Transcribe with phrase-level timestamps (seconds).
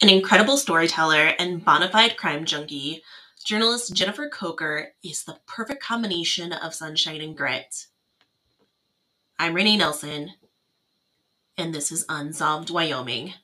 [0.00, 3.02] An incredible storyteller and bona fide crime junkie,
[3.44, 7.88] journalist Jennifer Kocher is the perfect combination of sunshine and grit.
[9.40, 10.34] I'm Renee Nelson,
[11.56, 13.34] and this is Unsolved Wyoming.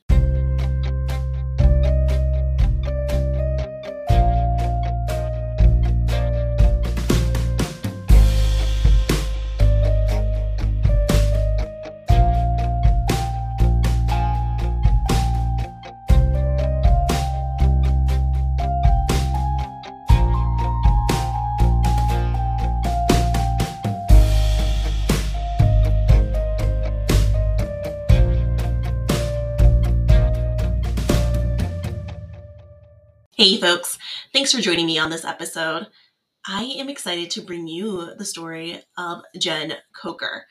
[33.44, 33.98] Hey, folks.
[34.32, 35.88] Thanks for joining me on this episode.
[36.46, 40.44] I am excited to bring you the story of Jen Kocher.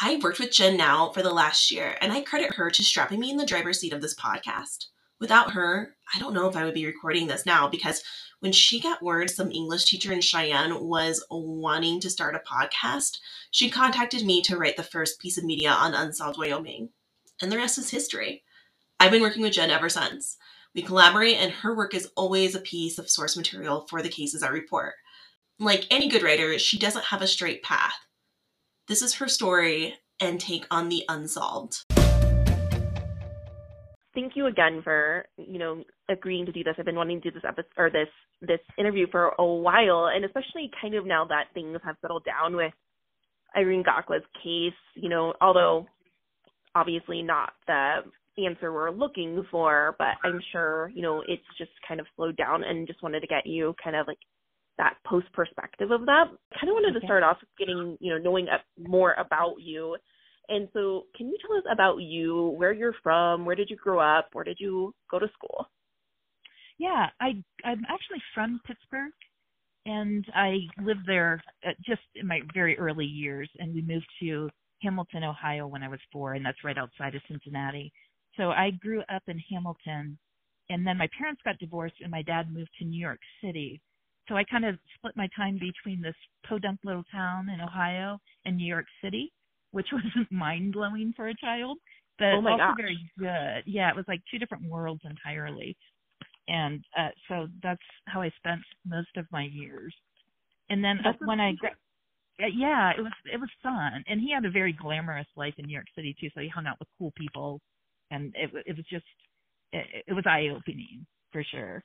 [0.00, 3.20] I've worked with Jen now for the last year, and I credit her to strapping
[3.20, 4.86] me in the driver's seat of this podcast.
[5.20, 8.02] Without her, I don't know if I would be recording this now because
[8.40, 13.18] when she got word some English teacher in Cheyenne was wanting to start a podcast,
[13.50, 16.88] she contacted me to write the first piece of media on Unsolved Wyoming.
[17.42, 18.42] And the rest is history.
[18.98, 20.38] I've been working with Jen ever since.
[20.74, 24.42] We collaborate, and her work is always a piece of source material for the cases
[24.42, 24.94] I report.
[25.58, 27.94] Like any good writer, she doesn't have a straight path.
[28.86, 31.84] This is her story and take on the unsolved.
[34.14, 36.74] Thank you again for you know agreeing to do this.
[36.78, 38.08] I've been wanting to do this episode or this
[38.40, 42.56] this interview for a while, and especially kind of now that things have settled down
[42.56, 42.72] with
[43.56, 44.78] Irene Gakwa's case.
[44.94, 45.86] You know, although
[46.74, 48.02] obviously not the
[48.46, 52.64] answer we're looking for, but I'm sure, you know, it's just kind of slowed down
[52.64, 54.18] and just wanted to get you kind of like
[54.78, 56.24] that post perspective of that.
[56.58, 57.00] Kind of wanted okay.
[57.00, 58.46] to start off getting, you know, knowing
[58.78, 59.96] more about you.
[60.48, 63.98] And so, can you tell us about you, where you're from, where did you grow
[63.98, 65.66] up, where did you go to school?
[66.78, 69.12] Yeah, I I'm actually from Pittsburgh
[69.84, 74.48] and I lived there uh, just in my very early years and we moved to
[74.82, 77.92] Hamilton, Ohio when I was 4 and that's right outside of Cincinnati.
[78.38, 80.16] So I grew up in Hamilton,
[80.70, 83.82] and then my parents got divorced, and my dad moved to New York City.
[84.28, 86.14] So I kind of split my time between this
[86.48, 89.32] podunk little town in Ohio and New York City,
[89.72, 91.78] which wasn't mind blowing for a child,
[92.18, 92.76] but oh also gosh.
[92.76, 93.62] very good.
[93.66, 95.76] Yeah, it was like two different worlds entirely.
[96.46, 99.94] And uh so that's how I spent most of my years.
[100.70, 101.70] And then uh, when I gra-
[102.38, 104.04] yeah, it was it was fun.
[104.06, 106.66] And he had a very glamorous life in New York City too, so he hung
[106.66, 107.60] out with cool people
[108.10, 109.04] and it, it was just
[109.72, 111.82] it, it was eye opening for sure.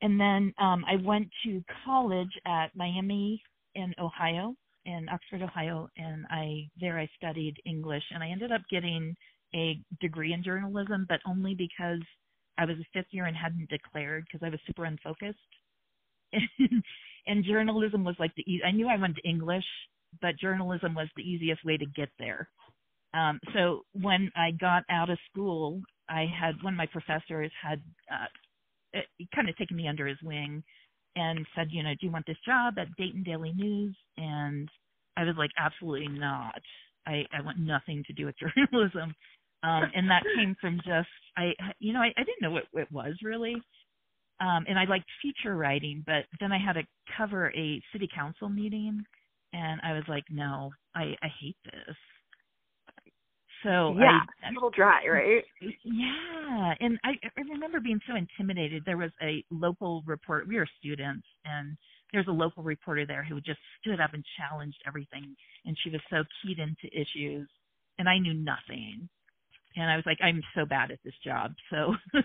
[0.00, 3.42] And then um, I went to college at Miami
[3.74, 4.54] in Ohio,
[4.84, 9.16] in Oxford, Ohio, and I there I studied English, and I ended up getting
[9.54, 12.00] a degree in journalism, but only because
[12.58, 15.38] I was a fifth year and hadn't declared because I was super unfocused.
[17.26, 19.64] and journalism was like the I knew I wanted English,
[20.20, 22.48] but journalism was the easiest way to get there.
[23.14, 27.82] Um, so when I got out of school, I had one of my professors had
[28.12, 29.00] uh,
[29.34, 30.62] kind of taken me under his wing
[31.16, 33.96] and said, you know, do you want this job at Dayton Daily News?
[34.16, 34.68] And
[35.16, 36.60] I was like, absolutely not.
[37.06, 38.34] I, I want nothing to do with
[38.72, 39.14] journalism.
[39.64, 42.92] Um, and that came from just I, you know, I, I didn't know what it
[42.92, 43.56] was really.
[44.40, 46.82] Um, and I liked feature writing, but then I had to
[47.16, 49.02] cover a city council meeting,
[49.52, 51.96] and I was like, no, I, I hate this.
[53.62, 55.44] So yeah, I, a little dry, right?
[55.60, 58.84] Yeah, and I, I remember being so intimidated.
[58.86, 60.46] There was a local report.
[60.46, 61.76] We were students, and
[62.12, 66.00] there's a local reporter there who just stood up and challenged everything, and she was
[66.08, 67.48] so keyed into issues,
[67.98, 69.08] and I knew nothing.
[69.76, 71.54] And I was like, I'm so bad at this job.
[71.70, 71.94] So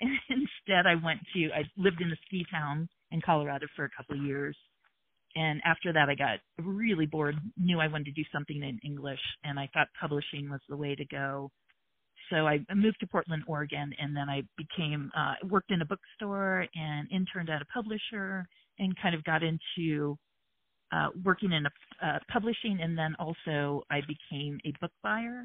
[0.00, 1.50] instead, I went to.
[1.52, 4.56] I lived in a ski town in Colorado for a couple of years,
[5.38, 9.20] and after that i got really bored knew i wanted to do something in english
[9.44, 11.50] and i thought publishing was the way to go.
[12.30, 16.66] So i moved to portland oregon and then i became uh worked in a bookstore
[16.74, 18.46] and interned at a publisher
[18.78, 20.16] and kind of got into
[20.92, 25.44] uh working in a uh, publishing and then also i became a book buyer.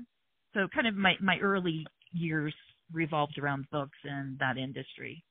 [0.54, 2.54] So kind of my my early years
[2.92, 5.24] revolved around books and that industry.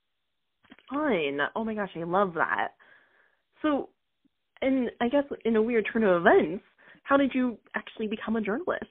[0.90, 1.38] Fine.
[1.54, 2.68] Oh my gosh i love that.
[3.60, 3.90] So
[4.62, 6.64] and I guess in a weird turn of events,
[7.02, 8.86] how did you actually become a journalist?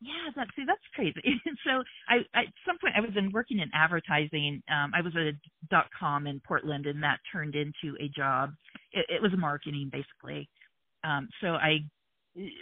[0.00, 1.40] Yeah, that see that's crazy.
[1.66, 4.62] so I at some point I was in working in advertising.
[4.70, 5.32] Um, I was at a
[5.70, 8.50] dot com in Portland, and that turned into a job.
[8.92, 10.48] It, it was marketing basically.
[11.02, 11.78] Um, so I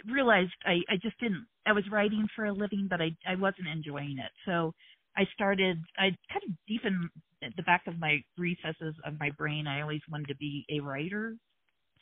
[0.09, 1.45] realized I, I just didn't.
[1.65, 4.31] I was writing for a living, but I I wasn't enjoying it.
[4.45, 4.73] So
[5.17, 5.83] I started.
[5.97, 7.09] I kind of deep in
[7.57, 11.35] the back of my recesses of my brain, I always wanted to be a writer.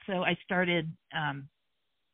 [0.07, 1.47] So I started um,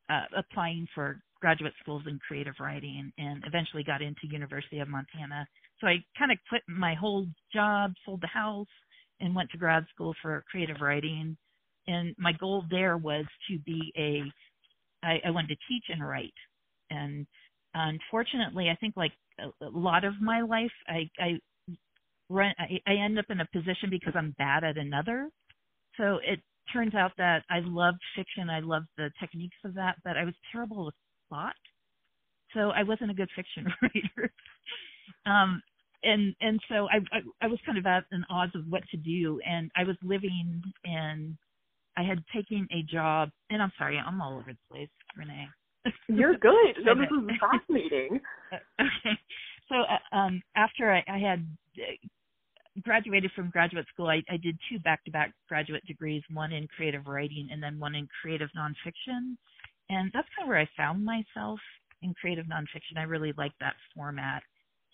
[0.10, 5.48] uh, applying for graduate schools in creative writing, and eventually got into University of Montana.
[5.80, 8.68] So I kind of quit my whole job, sold the house,
[9.22, 11.38] and went to grad school for creative writing.
[11.88, 14.24] And my goal there was to be a.
[15.06, 16.34] I, I wanted to teach and write,
[16.90, 17.26] and
[17.74, 21.40] unfortunately, I think like a, a lot of my life, I I
[22.30, 25.30] run I, I end up in a position because I'm bad at another.
[25.98, 26.42] So it
[26.74, 30.34] turns out that I loved fiction, I loved the techniques of that, but I was
[30.52, 30.96] terrible with
[31.30, 31.56] plot.
[32.54, 34.32] So I wasn't a good fiction writer.
[35.26, 35.62] um
[36.04, 38.98] and and so I, I I was kind of at an odds of what to
[38.98, 41.38] do and I was living in
[41.98, 45.48] I had taken a job and I'm sorry, I'm all over the place, Renee.
[46.08, 46.76] You're good.
[46.84, 48.22] No, this is fascinating.
[48.80, 49.18] okay.
[49.68, 51.46] So uh, um, after I, I had
[52.90, 57.50] graduated from graduate school, I, I did two back-to-back graduate degrees, one in creative writing
[57.52, 59.38] and then one in creative nonfiction.
[59.90, 61.60] And that's kind of where I found myself
[62.02, 62.98] in creative nonfiction.
[62.98, 64.42] I really like that format.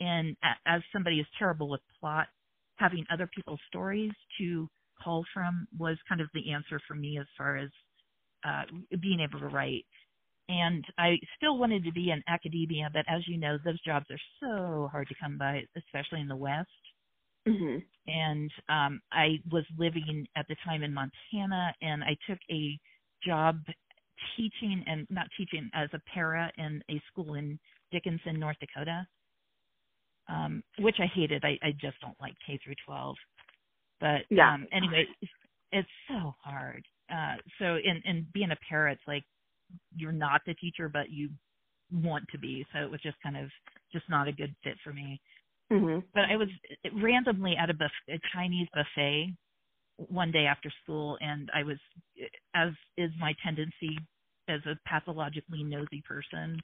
[0.01, 0.35] And
[0.67, 2.27] as somebody who's terrible with plot,
[2.75, 4.67] having other people's stories to
[5.01, 7.69] call from was kind of the answer for me as far as
[8.45, 8.63] uh,
[9.01, 9.85] being able to write
[10.47, 14.19] and I still wanted to be in academia, but as you know, those jobs are
[14.39, 16.69] so hard to come by, especially in the West.
[17.47, 17.77] Mm-hmm.
[18.07, 22.79] And um, I was living at the time in Montana, and I took a
[23.25, 23.59] job
[24.37, 27.59] teaching and not teaching as a para in a school in
[27.91, 29.07] Dickinson, North Dakota,
[30.29, 31.43] um, which I hated.
[31.43, 33.15] I, I just don't like K through 12.
[33.99, 34.53] But yeah.
[34.53, 35.31] um, anyway, it's,
[35.71, 36.85] it's so hard.
[37.11, 39.23] Uh, so in in being a para, it's like
[39.95, 41.29] you're not the teacher, but you
[41.91, 42.65] want to be.
[42.73, 43.49] So it was just kind of
[43.91, 45.21] just not a good fit for me.
[45.71, 45.99] Mm-hmm.
[46.13, 46.49] But I was
[47.01, 49.33] randomly at a, buff- a Chinese buffet
[49.97, 51.77] one day after school, and I was,
[52.55, 53.97] as is my tendency
[54.47, 56.59] as a pathologically nosy person,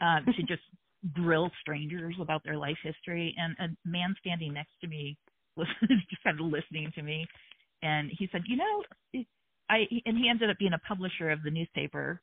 [0.00, 0.62] uh, to just
[1.12, 3.34] grill strangers about their life history.
[3.36, 5.16] And a man standing next to me
[5.56, 7.26] was just kind of listening to me,
[7.82, 9.24] and he said, "You know,
[9.70, 12.20] I and he ended up being a publisher of the newspaper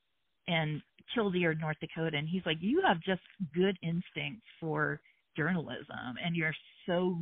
[0.48, 0.82] and
[1.14, 3.22] Killdeer, North Dakota, and he's like, you have just
[3.54, 5.00] good instinct for
[5.36, 6.56] journalism, and you're
[6.86, 7.20] so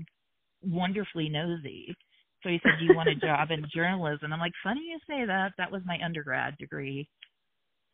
[0.64, 1.96] wonderfully nosy.
[2.44, 5.26] So he said, "Do you want a job in journalism?" I'm like, "Funny you say
[5.26, 5.54] that.
[5.58, 7.08] That was my undergrad degree."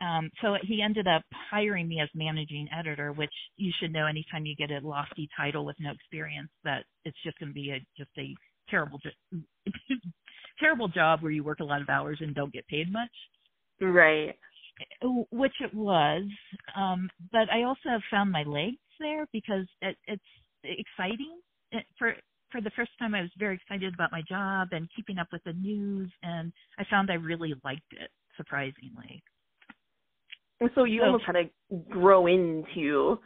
[0.01, 4.05] Um, so he ended up hiring me as managing editor, which you should know.
[4.05, 7.71] Anytime you get a lofty title with no experience, that it's just going to be
[7.71, 8.35] a just a
[8.69, 8.99] terrible
[10.59, 13.11] terrible job where you work a lot of hours and don't get paid much.
[13.81, 14.35] Right.
[15.31, 16.23] Which it was.
[16.75, 20.23] Um, but I also have found my legs there because it, it's
[20.63, 21.39] exciting.
[21.71, 22.15] It, for
[22.51, 25.43] for the first time, I was very excited about my job and keeping up with
[25.43, 29.23] the news, and I found I really liked it, surprisingly.
[30.61, 31.49] And so you so, almost had to
[31.89, 33.19] grow into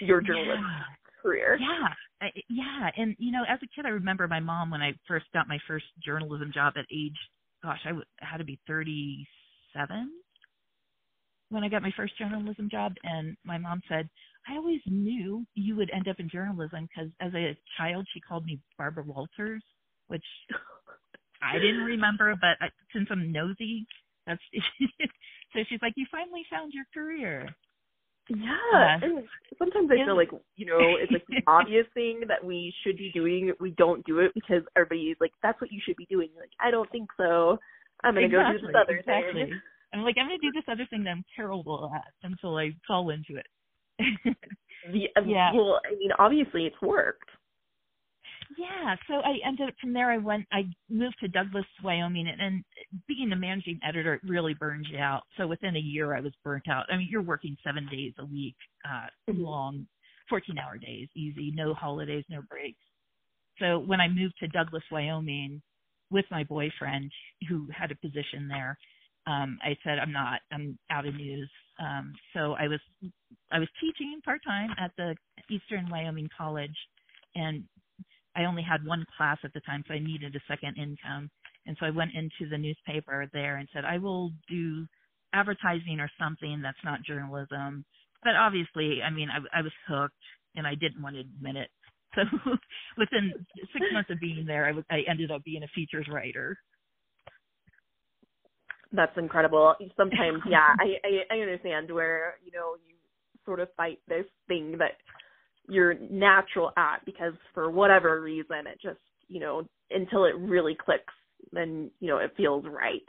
[0.00, 0.82] your journalism yeah,
[1.22, 1.58] career.
[1.60, 1.88] Yeah,
[2.20, 5.26] I, yeah, and you know, as a kid, I remember my mom when I first
[5.34, 7.16] got my first journalism job at age,
[7.64, 10.10] gosh, I w- had to be 37
[11.52, 14.08] when I got my first journalism job, and my mom said,
[14.48, 18.44] "I always knew you would end up in journalism because as a child, she called
[18.44, 19.62] me Barbara Walters,
[20.08, 20.24] which
[21.42, 23.86] I didn't remember, but I, since I'm nosy,
[24.26, 24.40] that's
[25.52, 27.48] so she's like, "You finally found your career."
[28.28, 29.24] Yeah, uh, and
[29.58, 33.10] sometimes I feel like you know it's like the obvious thing that we should be
[33.12, 33.52] doing.
[33.58, 36.56] We don't do it because everybody's like, "That's what you should be doing." You're like,
[36.60, 37.58] I don't think so.
[38.04, 39.42] I'm gonna exactly, go do this other exactly.
[39.42, 39.60] thing.
[39.92, 43.10] I'm like, I'm gonna do this other thing that I'm terrible at until I fall
[43.10, 43.46] into it.
[43.98, 45.52] The, um, yeah.
[45.54, 47.28] Well, I mean, obviously it's worked.
[48.58, 50.10] Yeah, so I ended up from there.
[50.10, 52.64] I went, I moved to Douglas, Wyoming, and, and
[53.08, 55.22] being a managing editor, it really burns you out.
[55.36, 56.84] So within a year, I was burnt out.
[56.90, 59.40] I mean, you're working seven days a week, uh, mm-hmm.
[59.40, 59.86] long,
[60.28, 62.78] 14 hour days, easy, no holidays, no breaks.
[63.58, 65.62] So when I moved to Douglas, Wyoming,
[66.10, 67.10] with my boyfriend
[67.48, 68.78] who had a position there,
[69.26, 71.50] um, I said, I'm not, I'm out of news.
[71.82, 72.80] Um, so I was,
[73.50, 75.16] I was teaching part time at the
[75.50, 76.76] Eastern Wyoming College
[77.34, 77.64] and
[78.36, 81.30] I only had one class at the time, so I needed a second income.
[81.66, 84.86] And so I went into the newspaper there and said, I will do
[85.32, 87.84] advertising or something that's not journalism.
[88.22, 90.14] But obviously, I mean, I, I was hooked
[90.56, 91.70] and I didn't want to admit it.
[92.14, 92.22] So
[92.98, 93.32] within
[93.72, 96.58] six months of being there, I, I ended up being a features writer.
[98.92, 99.74] That's incredible.
[99.96, 102.94] Sometimes, yeah, I, I I understand where you know you
[103.44, 104.92] sort of fight this thing that
[105.68, 111.14] you're natural at because for whatever reason it just you know until it really clicks
[111.52, 113.02] then you know it feels right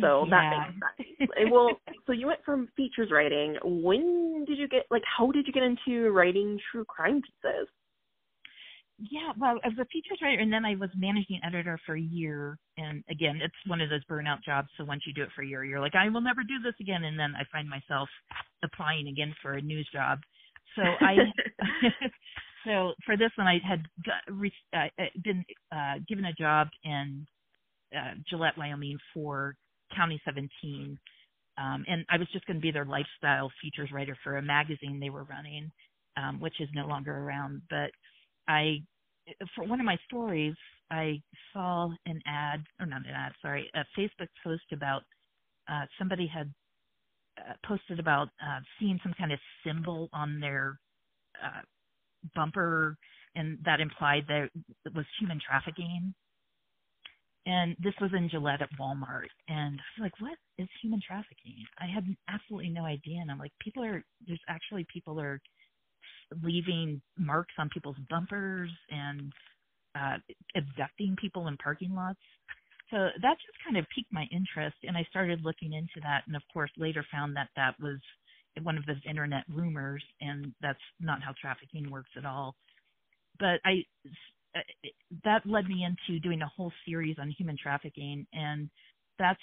[0.00, 0.30] so yeah.
[0.30, 1.70] that makes sense eh, well
[2.06, 5.62] so you went from features writing when did you get like how did you get
[5.62, 7.68] into writing true crime pieces
[8.98, 12.58] yeah, well, as a features writer, and then I was managing editor for a year.
[12.78, 14.68] And again, it's one of those burnout jobs.
[14.76, 16.74] So once you do it for a year, you're like, I will never do this
[16.80, 17.04] again.
[17.04, 18.08] And then I find myself
[18.64, 20.20] applying again for a news job.
[20.76, 21.16] So I,
[22.64, 24.34] so for this one, I had got,
[24.74, 27.26] uh, been uh, given a job in
[27.94, 29.56] uh, Gillette, Wyoming for
[29.94, 30.98] County 17.
[31.58, 35.00] Um, and I was just going to be their lifestyle features writer for a magazine
[35.00, 35.70] they were running,
[36.16, 37.62] um, which is no longer around.
[37.68, 37.90] But
[38.48, 38.82] I,
[39.54, 40.54] for one of my stories,
[40.90, 41.20] I
[41.52, 45.02] saw an ad, or not an ad, sorry, a Facebook post about
[45.68, 46.52] uh, somebody had
[47.38, 50.78] uh, posted about uh, seeing some kind of symbol on their
[51.44, 51.60] uh,
[52.34, 52.96] bumper,
[53.34, 54.48] and that implied that
[54.84, 56.14] it was human trafficking.
[57.46, 61.64] And this was in Gillette at Walmart, and I was like, "What is human trafficking?"
[61.78, 65.40] I had absolutely no idea, and I'm like, "People are there's actually people are
[66.42, 69.32] leaving marks on people's bumpers and
[69.94, 70.16] uh,
[70.56, 72.20] abducting people in parking lots.
[72.90, 76.22] So that just kind of piqued my interest, and I started looking into that.
[76.26, 77.98] And of course, later found that that was
[78.62, 82.54] one of those internet rumors, and that's not how trafficking works at all.
[83.38, 83.84] But I
[84.56, 84.60] uh,
[85.24, 88.70] that led me into doing a whole series on human trafficking, and
[89.18, 89.40] that's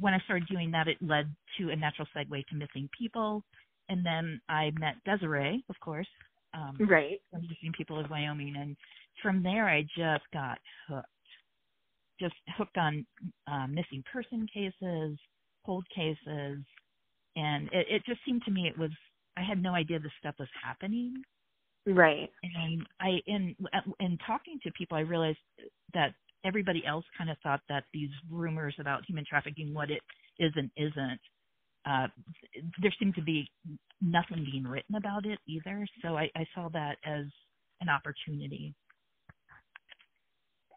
[0.00, 0.88] when I started doing that.
[0.88, 3.44] It led to a natural segue to missing people,
[3.88, 6.08] and then I met Desiree, of course,
[6.54, 8.76] um, right, Missing People of Wyoming, and
[9.22, 10.58] from there I just got
[10.88, 11.06] hooked,
[12.20, 13.06] just hooked on
[13.50, 15.18] uh, missing person cases,
[15.64, 16.58] cold cases,
[17.36, 18.90] and it, it just seemed to me it was
[19.36, 21.14] I had no idea this stuff was happening.
[21.86, 22.30] Right.
[22.42, 23.56] And I in
[24.00, 25.38] in talking to people, I realized
[25.94, 30.02] that everybody else kind of thought that these rumors about human trafficking, what it
[30.38, 31.20] is and isn't,
[31.84, 32.06] uh,
[32.80, 33.50] there seemed to be
[34.00, 35.86] nothing being written about it either.
[36.02, 37.24] So I, I saw that as
[37.80, 38.74] an opportunity.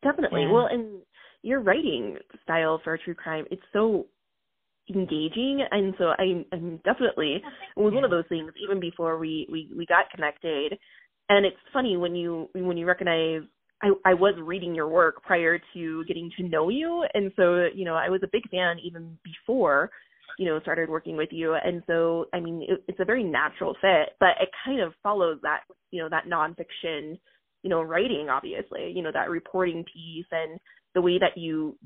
[0.04, 0.44] Definitely.
[0.44, 1.02] And, well, and
[1.42, 4.08] your writing style for true crime, it's so
[4.90, 7.42] engaging and so I I'm definitely
[7.76, 10.78] it was one of those things even before we we we got connected
[11.30, 13.42] and it's funny when you when you recognize
[13.82, 17.84] I I was reading your work prior to getting to know you and so you
[17.84, 19.90] know I was a big fan even before
[20.38, 21.56] you know started working with you.
[21.56, 25.40] And so i mean it, it's a very natural fit but it kind of follows
[25.44, 27.18] that you know that nonfiction
[27.64, 30.60] you know writing obviously you know that reporting piece and
[30.94, 31.78] the way that you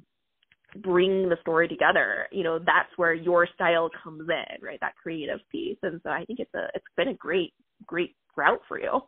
[0.83, 4.79] bring the story together you know that's where your style comes in right?
[4.81, 5.77] That creative piece.
[5.83, 7.53] And so i think it's a it's been a great
[7.85, 8.99] great route for you.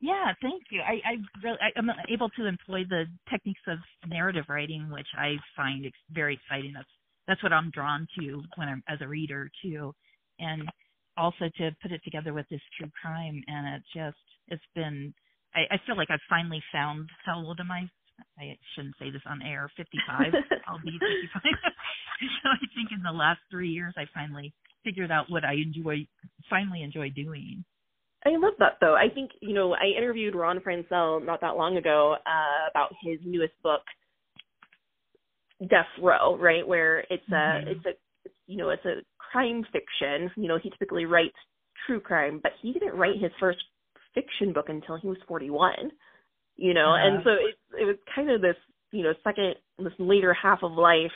[0.00, 0.80] Yeah thank you.
[0.80, 5.36] I i really I, i'm able to employ the techniques of narrative writing which i
[5.56, 6.72] find very exciting.
[6.74, 6.88] That's
[7.26, 9.94] that's what I'm drawn to when I'm as a reader too,
[10.38, 10.68] and
[11.16, 13.42] also to put it together with this true crime.
[13.46, 14.16] And it just
[14.48, 15.14] it's been
[15.54, 17.88] I, I feel like I've finally found how old am I?
[18.38, 19.70] I shouldn't say this on air.
[19.76, 20.32] 55.
[20.68, 21.42] I'll be 55.
[22.42, 24.52] so I think in the last three years I finally
[24.84, 26.06] figured out what I enjoy
[26.50, 27.64] finally enjoy doing.
[28.26, 28.94] I love that though.
[28.94, 33.18] I think you know I interviewed Ron Franscell not that long ago uh, about his
[33.24, 33.82] newest book
[35.60, 36.66] death row, right?
[36.66, 37.68] Where it's a mm-hmm.
[37.68, 40.30] it's a you know it's a crime fiction.
[40.36, 41.36] You know he typically writes
[41.86, 43.58] true crime, but he didn't write his first
[44.14, 45.72] fiction book until he was 41.
[46.56, 47.06] You know, uh-huh.
[47.06, 48.56] and so it it was kind of this
[48.92, 51.12] you know second this later half of life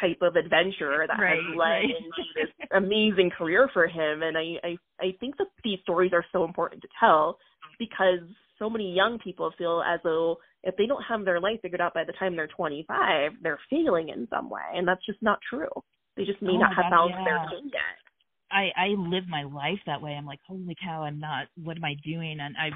[0.00, 1.84] type of adventure that right, has led right.
[1.84, 4.22] into this amazing career for him.
[4.22, 7.38] And I, I I think that these stories are so important to tell
[7.78, 8.20] because
[8.58, 11.94] so many young people feel as though if they don't have their life figured out
[11.94, 15.70] by the time they're 25, they're failing in some way, and that's just not true.
[16.16, 17.24] They just may oh not have God, found yeah.
[17.24, 17.98] their thing yet.
[18.52, 20.12] I I live my life that way.
[20.12, 21.46] I'm like, holy cow, I'm not.
[21.56, 22.38] What am I doing?
[22.40, 22.70] And I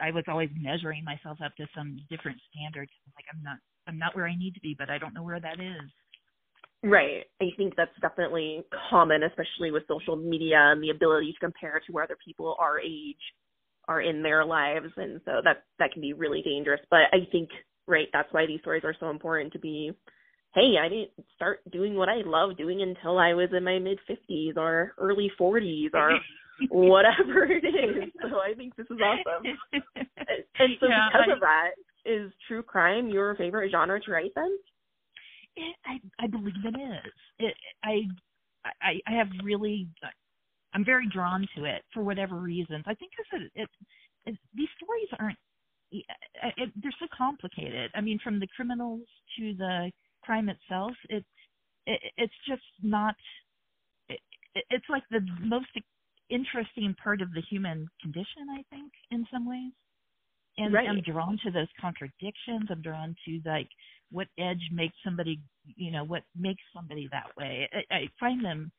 [0.00, 2.88] I was always measuring myself up to some different standard.
[3.06, 3.56] I'm like, I'm not
[3.86, 5.90] I'm not where I need to be, but I don't know where that is.
[6.84, 7.24] Right.
[7.42, 11.92] I think that's definitely common, especially with social media and the ability to compare to
[11.92, 13.16] where other people our age
[13.88, 16.80] are in their lives and so that that can be really dangerous.
[16.90, 17.48] But i think
[17.86, 19.92] right that's why these stories are so important to be
[20.54, 23.98] hey i didn't start doing what i love doing until i was in my mid
[24.08, 26.12] 50s or early 40s or
[26.70, 28.12] whatever it is.
[28.22, 29.56] So i think this is awesome.
[30.60, 31.70] And so yeah, because I, of that
[32.04, 34.58] is true crime your favorite genre to write then?
[35.56, 37.12] It, i i believe it is.
[37.38, 37.54] It
[37.84, 38.02] i
[38.82, 39.88] i i have really
[40.74, 42.84] I'm very drawn to it for whatever reasons.
[42.86, 43.68] I think because it, it,
[44.26, 45.38] it these stories aren't
[45.94, 47.90] uh, it, they're so complicated.
[47.94, 49.02] I mean, from the criminals
[49.38, 49.90] to the
[50.22, 51.26] crime itself, it's
[51.86, 53.14] it, it's just not.
[54.08, 54.20] It,
[54.70, 55.68] it's like the most
[56.30, 59.72] interesting part of the human condition, I think, in some ways.
[60.58, 60.88] And right.
[60.88, 62.68] I'm drawn to those contradictions.
[62.70, 63.68] I'm drawn to like
[64.10, 65.40] what edge makes somebody,
[65.76, 67.68] you know, what makes somebody that way.
[67.72, 68.72] I, I find them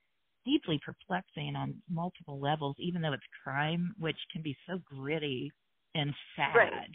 [0.46, 5.52] deeply perplexing on multiple levels, even though it's crime, which can be so gritty
[5.96, 6.56] and sad.
[6.56, 6.90] Right.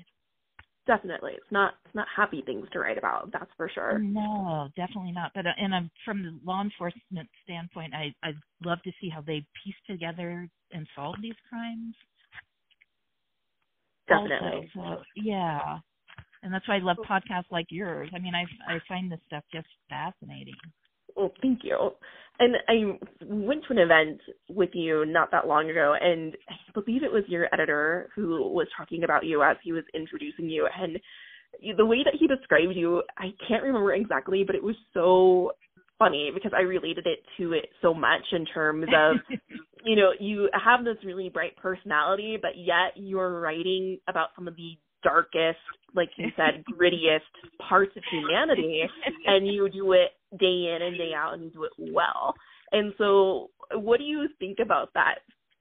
[0.86, 3.30] Definitely, it's not it's not happy things to write about.
[3.32, 4.00] That's for sure.
[4.00, 5.32] No, definitely not.
[5.34, 9.22] But uh, and I'm from the law enforcement standpoint, I I'd love to see how
[9.22, 11.94] they piece together and solve these crimes.
[14.08, 14.70] Definitely.
[14.74, 15.78] Also, so, yeah,
[16.42, 18.10] and that's why I love podcasts like yours.
[18.14, 20.54] I mean, I I find this stuff just fascinating.
[21.16, 21.92] Well, thank you.
[22.38, 27.04] And I went to an event with you not that long ago, and I believe
[27.04, 30.66] it was your editor who was talking about you as he was introducing you.
[30.80, 30.98] And
[31.76, 35.52] the way that he described you, I can't remember exactly, but it was so
[35.98, 39.16] funny because I related it to it so much in terms of,
[39.84, 44.56] you know, you have this really bright personality, but yet you're writing about some of
[44.56, 45.60] the darkest,
[45.94, 47.20] like you said, grittiest
[47.68, 48.82] parts of humanity,
[49.26, 52.34] and you do it day in and day out, and do it well.
[52.72, 55.16] And so, what do you think about that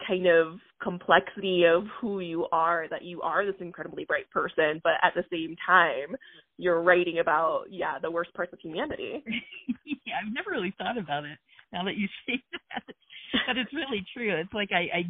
[0.07, 2.87] kind of complexity of who you are?
[2.89, 6.15] That you are this incredibly bright person, but at the same time,
[6.57, 9.23] you're writing about yeah the worst parts of humanity.
[9.85, 11.37] yeah, I've never really thought about it
[11.71, 12.95] now that you say that,
[13.47, 14.35] but it's really true.
[14.35, 15.03] It's like I, I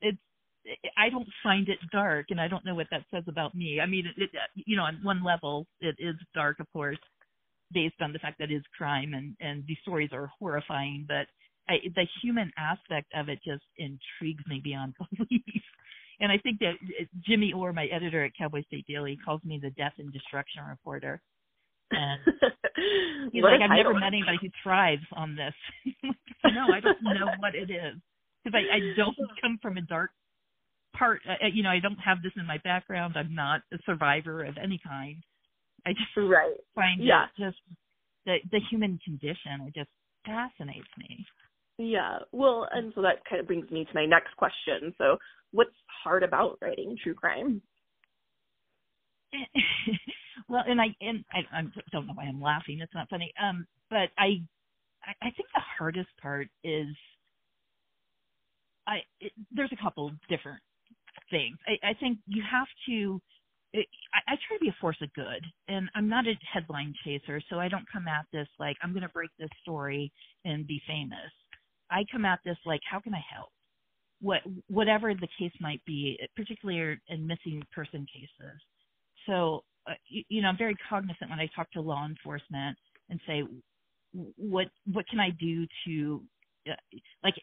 [0.00, 0.18] it's
[0.96, 3.80] I don't find it dark, and I don't know what that says about me.
[3.80, 6.98] I mean, it, it, you know, on one level, it is dark, of course,
[7.72, 11.04] based on the fact that it is crime, and and these stories are horrifying.
[11.06, 11.26] But
[11.68, 15.62] I, the human aspect of it just intrigues me beyond belief.
[16.20, 19.58] And I think that uh, Jimmy Orr, my editor at Cowboy State Daily, calls me
[19.62, 21.20] the death and destruction reporter.
[21.90, 22.20] And
[23.32, 25.54] he's like, I've never met anybody who thrives on this.
[26.44, 28.00] no, I don't know what it is
[28.42, 30.10] because I, I don't come from a dark
[30.96, 33.78] part uh, uh, you know i don't have this in my background i'm not a
[33.86, 35.22] survivor of any kind
[35.86, 36.56] i just right.
[36.74, 37.24] find yeah.
[37.24, 37.58] it just
[38.26, 39.90] the the human condition it just
[40.24, 41.26] fascinates me
[41.78, 45.16] yeah well and so that kind of brings me to my next question so
[45.52, 45.70] what's
[46.04, 47.60] hard about writing true crime
[50.48, 53.66] well and i and i i don't know why i'm laughing it's not funny um
[53.90, 54.40] but i
[55.22, 56.86] i think the hardest part is
[58.86, 60.60] I it, there's a couple different
[61.30, 61.56] things.
[61.66, 63.20] I, I think you have to.
[63.74, 63.78] I,
[64.28, 67.58] I try to be a force of good, and I'm not a headline chaser, so
[67.58, 70.12] I don't come at this like I'm going to break this story
[70.44, 71.32] and be famous.
[71.90, 73.50] I come at this like, how can I help?
[74.20, 78.60] What whatever the case might be, particularly in missing person cases.
[79.26, 82.76] So, uh, you, you know, I'm very cognizant when I talk to law enforcement
[83.10, 83.42] and say,
[84.36, 86.22] what what can I do to,
[86.70, 86.74] uh,
[87.24, 87.34] like,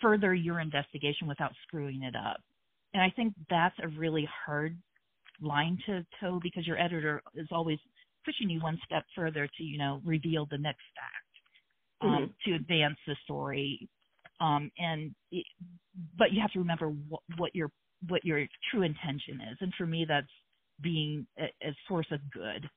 [0.00, 2.40] further your investigation without screwing it up?
[2.94, 4.78] And I think that's a really hard
[5.40, 7.78] line to toe because your editor is always
[8.24, 12.50] pushing you one step further to, you know, reveal the next fact, um, mm-hmm.
[12.50, 13.88] to advance the story.
[14.40, 15.46] Um, and, it,
[16.16, 17.70] but you have to remember what, what your,
[18.08, 19.58] what your true intention is.
[19.60, 20.26] And for me, that's
[20.80, 22.68] being a, a source of good.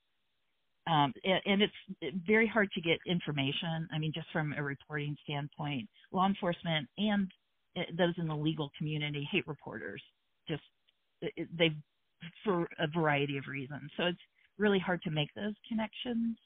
[0.87, 3.87] Um, and, and it's very hard to get information.
[3.93, 7.31] I mean, just from a reporting standpoint, law enforcement and
[7.75, 10.01] Eh, those in the legal community hate reporters.
[10.47, 10.63] Just
[11.21, 11.71] they
[12.43, 13.91] for a variety of reasons.
[13.97, 14.19] So it's
[14.57, 16.37] really hard to make those connections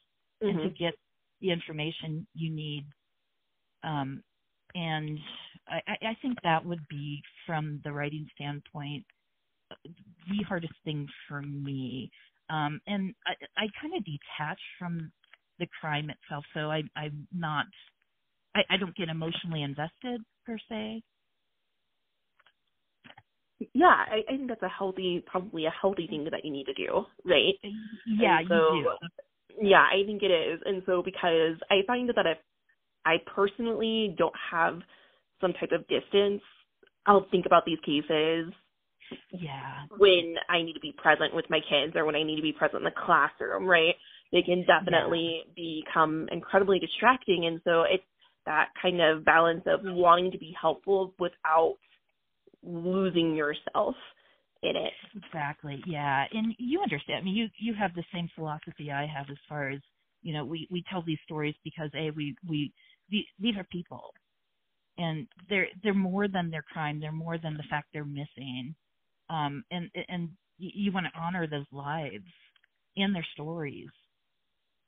[0.42, 0.48] mm-hmm.
[0.48, 0.84] and to mm-hmm.
[0.84, 0.94] get
[1.40, 2.86] the information you need.
[3.84, 4.22] Um,
[4.74, 5.18] and
[5.68, 9.04] I, I think that would be, from the writing standpoint,
[9.70, 12.10] the hardest thing for me.
[12.50, 15.10] Um, and I, I kind of detach from
[15.58, 17.66] the crime itself, so I, I'm not.
[18.54, 21.02] I, I don't get emotionally invested per se
[23.72, 26.74] yeah, I, I think that's a healthy, probably a healthy thing that you need to
[26.74, 27.54] do, right?
[28.06, 29.68] Yeah, so, you do.
[29.68, 32.38] Yeah, I think it is, and so because I find that if
[33.06, 34.80] I personally don't have
[35.40, 36.42] some type of distance,
[37.06, 38.52] I'll think about these cases.
[39.30, 39.86] Yeah.
[39.96, 42.52] When I need to be present with my kids or when I need to be
[42.52, 43.94] present in the classroom, right?
[44.32, 45.80] They can definitely yeah.
[45.84, 48.02] become incredibly distracting, and so it's
[48.44, 51.76] that kind of balance of wanting to be helpful without
[52.66, 53.96] losing yourself
[54.62, 54.94] in it.
[55.14, 55.82] Exactly.
[55.86, 56.26] Yeah.
[56.32, 57.20] And you understand.
[57.20, 59.80] I mean, you you have the same philosophy I have as far as
[60.22, 60.44] you know.
[60.44, 62.72] We we tell these stories because a we we
[63.10, 64.14] these are people,
[64.98, 67.00] and they're they're more than their crime.
[67.00, 68.74] They're more than the fact they're missing.
[69.30, 72.24] Um, and and you want to honor those lives.
[72.96, 73.88] and their stories.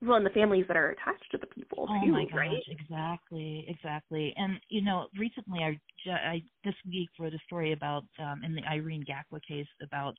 [0.01, 2.63] Well, and the families that are attached to the people oh too, my gosh, right?
[2.69, 4.33] exactly, exactly.
[4.37, 5.81] And you know, recently I,
[6.11, 10.15] I this week wrote a story about um, in the Irene Gakwa case about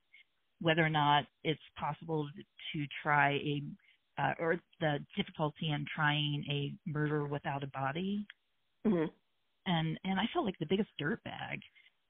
[0.62, 2.28] whether or not it's possible
[2.74, 3.64] to try a
[4.22, 8.26] uh, or the difficulty in trying a murder without a body.
[8.86, 9.06] Mm-hmm.
[9.66, 11.60] And and I felt like the biggest dirtbag.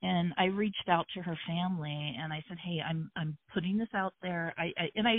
[0.02, 3.90] And I reached out to her family and I said, "Hey, I'm I'm putting this
[3.94, 4.56] out there.
[4.58, 5.18] I, I and I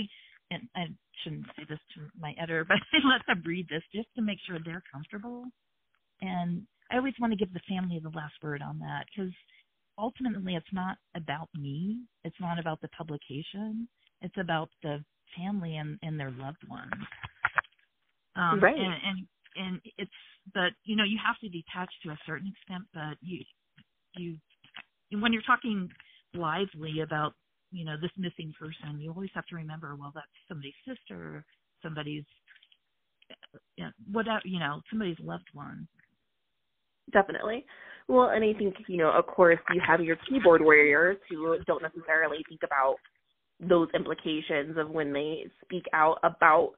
[0.51, 0.85] and I
[1.23, 4.37] shouldn't say this to my editor, but I let them read this just to make
[4.45, 5.45] sure they're comfortable.
[6.21, 9.33] And I always want to give the family the last word on that because
[9.97, 12.01] ultimately it's not about me.
[12.23, 13.87] It's not about the publication.
[14.21, 15.03] It's about the
[15.35, 16.91] family and, and their loved ones.
[18.35, 18.75] Um, right.
[18.77, 20.11] And, and and it's
[20.53, 23.43] but you know you have to detach to a certain extent, but you
[24.15, 24.37] you
[25.19, 25.89] when you're talking
[26.33, 27.33] lively about
[27.71, 31.45] you know this missing person, you always have to remember well that's somebody's sister,
[31.83, 32.25] somebody's
[33.81, 35.87] uh, whatever you know somebody's loved one.
[37.11, 37.65] Definitely.
[38.07, 41.81] Well, and I think, you know, of course, you have your keyboard warriors who don't
[41.81, 42.95] necessarily think about
[43.59, 46.73] those implications of when they speak out about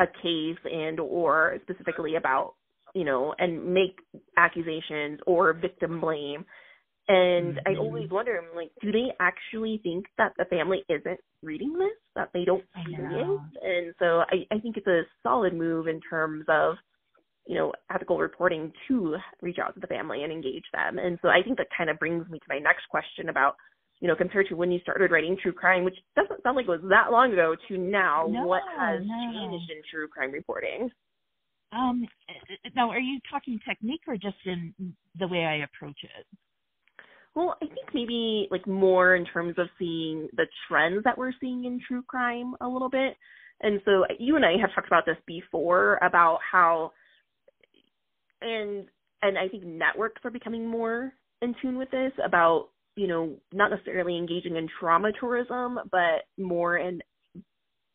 [0.00, 2.54] a case and or specifically about
[2.94, 3.96] you know and make
[4.36, 6.44] accusations or victim blame
[7.08, 7.68] and mm-hmm.
[7.68, 11.96] i always wonder I'm like do they actually think that the family isn't reading this
[12.14, 16.00] that they don't see it and so i i think it's a solid move in
[16.00, 16.76] terms of
[17.46, 21.28] you know ethical reporting to reach out to the family and engage them and so
[21.28, 23.56] i think that kind of brings me to my next question about
[24.00, 26.68] you know, compared to when you started writing true crime, which doesn't sound like it
[26.68, 29.32] was that long ago, to now, no, what has no.
[29.32, 30.90] changed in true crime reporting?
[31.72, 32.04] Um,
[32.76, 34.74] now, are you talking technique or just in
[35.18, 36.26] the way I approach it?
[37.34, 41.64] Well, I think maybe like more in terms of seeing the trends that we're seeing
[41.64, 43.16] in true crime a little bit.
[43.60, 46.92] And so you and I have talked about this before about how
[48.40, 48.86] and
[49.22, 53.70] and I think networks are becoming more in tune with this about you know, not
[53.70, 57.00] necessarily engaging in trauma tourism, but more in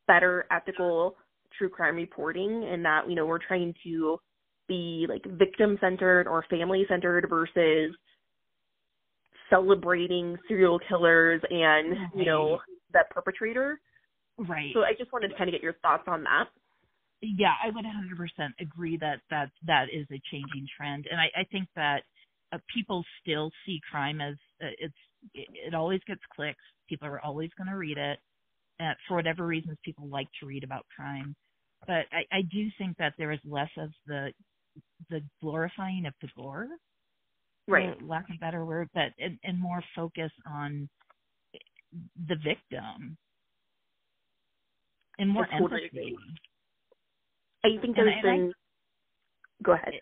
[0.08, 1.16] better ethical
[1.58, 4.18] true crime reporting and that, you know, we're trying to
[4.68, 7.96] be like victim centered or family centered versus
[9.50, 12.10] celebrating serial killers and, right.
[12.16, 12.60] you know,
[12.94, 13.80] that perpetrator.
[14.38, 14.72] Right.
[14.74, 16.46] So I just wanted to kind of get your thoughts on that.
[17.22, 21.44] Yeah, I would 100% agree that that that is a changing trend, and I, I
[21.52, 22.04] think that
[22.54, 24.94] uh, people still see crime as uh, it's
[25.34, 26.64] it, it always gets clicks.
[26.88, 28.20] People are always going to read it.
[28.80, 31.36] Uh, for whatever reasons, people like to read about crime.
[31.86, 34.32] But I, I do think that there is less of the
[35.10, 36.68] the glorifying of the gore,
[37.72, 38.08] right?
[38.08, 40.90] lack of a better word, but and, and more focus on
[42.28, 43.18] the victim
[45.18, 46.18] and more I totally empathy.
[47.64, 48.32] I think there's and, been.
[48.32, 49.94] And I, go ahead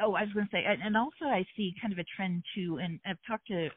[0.00, 2.78] oh, I was going to say, and also I see kind of a trend too,
[2.82, 3.68] and I've talked to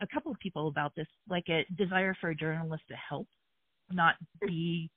[0.00, 3.26] a couple of people about this, like a desire for a journalist to help,
[3.90, 4.48] not mm.
[4.48, 4.90] be,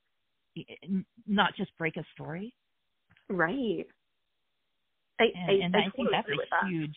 [1.27, 2.53] not just break a story.
[3.29, 3.85] Right.
[5.19, 6.87] I, and, I, and I, I, totally think that's a that.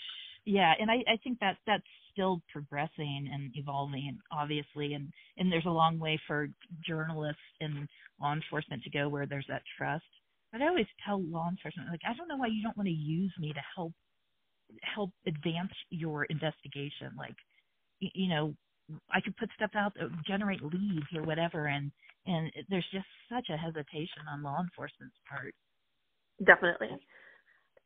[0.46, 5.66] Yeah, and I, I think that that's still progressing and evolving, obviously, and and there's
[5.66, 6.48] a long way for
[6.86, 7.88] journalists and
[8.20, 10.04] law enforcement to go where there's that trust
[10.52, 12.92] but I always tell law enforcement, like, I don't know why you don't want to
[12.94, 13.92] use me to help
[14.82, 17.12] help advance your investigation.
[17.18, 17.36] Like,
[18.00, 18.54] you know,
[19.10, 21.92] I could put stuff out, that generate leads or whatever, and
[22.26, 25.54] and there's just such a hesitation on law enforcement's part.
[26.44, 26.88] Definitely,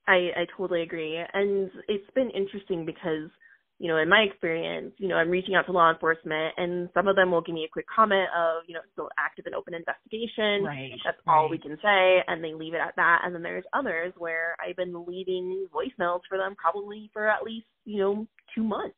[0.07, 3.31] I I totally agree, and it's been interesting because
[3.79, 7.09] you know, in my experience, you know, I'm reaching out to law enforcement and some
[7.09, 9.75] of them will give me a quick comment of, you know, still active and open
[9.75, 10.62] investigation.
[10.64, 10.93] Right.
[11.05, 11.35] That's right.
[11.35, 13.23] all we can say and they leave it at that.
[13.25, 17.67] And then there's others where I've been leaving voicemails for them probably for at least,
[17.85, 18.97] you know, two months.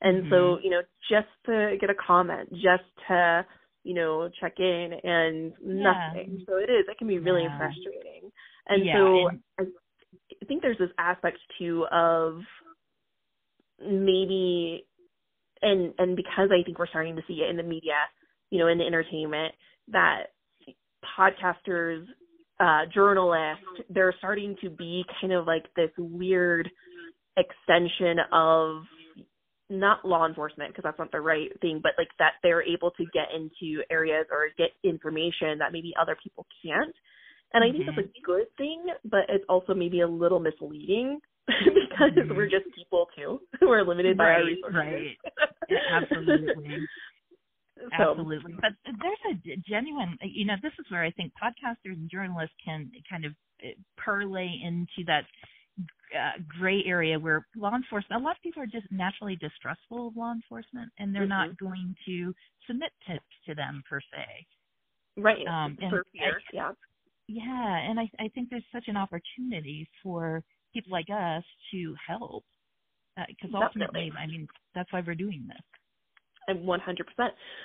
[0.00, 0.32] And mm-hmm.
[0.32, 3.44] so, you know, just to get a comment, just to,
[3.84, 6.38] you know, check in and nothing.
[6.38, 6.44] Yeah.
[6.48, 7.58] So it is, it can be really yeah.
[7.58, 8.32] frustrating.
[8.66, 9.64] And yeah, so and- I
[10.46, 12.40] think there's this aspect too of
[13.80, 14.86] maybe
[15.62, 17.94] and and because I think we're starting to see it in the media,
[18.50, 19.54] you know, in the entertainment,
[19.88, 20.24] that
[21.18, 22.04] podcasters,
[22.60, 26.70] uh, journalists, they're starting to be kind of like this weird
[27.36, 28.82] extension of
[29.70, 33.04] not law enforcement because that's not the right thing, but like that they're able to
[33.12, 36.94] get into areas or get information that maybe other people can't.
[37.52, 38.24] And I think that's a Mm-hmm.
[38.24, 42.36] good thing, but it's also maybe a little misleading because mm-hmm.
[42.36, 43.40] we're just people too.
[43.62, 44.74] we're limited by right, our resources.
[44.74, 45.16] Right.
[46.02, 46.78] Absolutely.
[47.76, 48.54] So, Absolutely.
[48.60, 52.90] But there's a genuine, you know, this is where I think podcasters and journalists can
[53.08, 53.32] kind of
[53.64, 53.68] uh,
[54.02, 55.24] parlay into that
[56.14, 60.16] uh, gray area where law enforcement, a lot of people are just naturally distrustful of
[60.16, 61.50] law enforcement and they're mm-hmm.
[61.50, 62.34] not going to
[62.66, 64.46] submit tips to them per se.
[65.16, 65.46] Right.
[65.46, 66.40] Um, and for fear.
[66.52, 66.72] Yeah.
[67.30, 67.76] Yeah.
[67.88, 70.42] And I, I think there's such an opportunity for
[70.74, 72.44] people like us to help
[73.28, 75.62] because uh, ultimately, I mean, that's why we're doing this.
[76.48, 76.80] I'm 100%.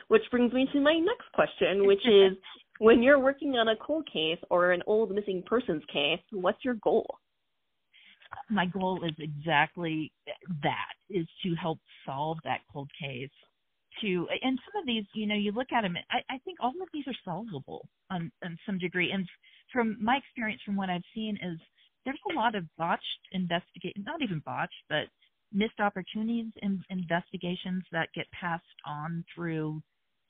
[0.09, 2.37] Which brings me to my next question, which is
[2.77, 6.75] when you're working on a cold case or an old missing persons case, what's your
[6.75, 7.07] goal?
[8.49, 10.11] My goal is exactly
[10.61, 13.29] that is to help solve that cold case
[14.01, 16.73] to and some of these you know you look at them I, I think all
[16.81, 19.27] of these are solvable on on some degree and
[19.71, 21.59] from my experience from what I've seen is
[22.05, 25.05] there's a lot of botched investigate not even botched but
[25.53, 29.81] missed opportunities in investigations that get passed on through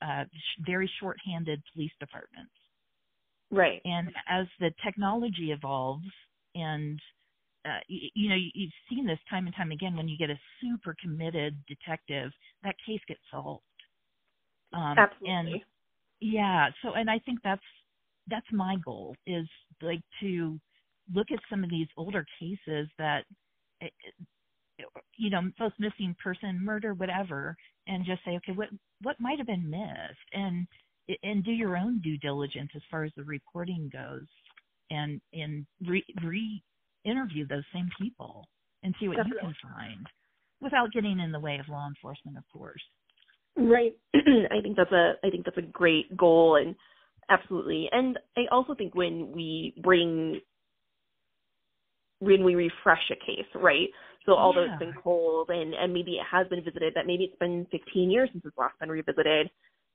[0.02, 0.24] uh,
[0.64, 2.52] very shorthanded police departments.
[3.50, 3.80] Right.
[3.84, 6.04] And as the technology evolves,
[6.54, 6.98] and
[7.66, 10.38] uh, you, you know, you've seen this time and time again when you get a
[10.60, 12.30] super committed detective,
[12.62, 13.62] that case gets solved.
[14.72, 15.30] Um, Absolutely.
[15.30, 15.60] And
[16.20, 17.60] yeah, so and I think that's
[18.28, 19.46] that's my goal is
[19.82, 20.58] like to
[21.14, 23.24] look at some of these older cases that
[25.16, 28.68] you know, both missing person, murder, whatever, and just say, okay, what
[29.02, 30.66] what might have been missed, and
[31.22, 34.26] and do your own due diligence as far as the reporting goes,
[34.90, 36.62] and and re, re
[37.06, 38.46] interview those same people
[38.82, 39.48] and see what Definitely.
[39.48, 40.06] you can find,
[40.60, 42.82] without getting in the way of law enforcement, of course.
[43.56, 43.96] Right.
[44.14, 46.74] I think that's a I think that's a great goal and
[47.30, 47.88] absolutely.
[47.90, 50.40] And I also think when we bring
[52.20, 53.88] when we refresh a case, right?
[54.24, 54.72] So although yeah.
[54.72, 58.10] it's been cold and, and maybe it has been visited, that maybe it's been 15
[58.10, 59.48] years since it's last been revisited,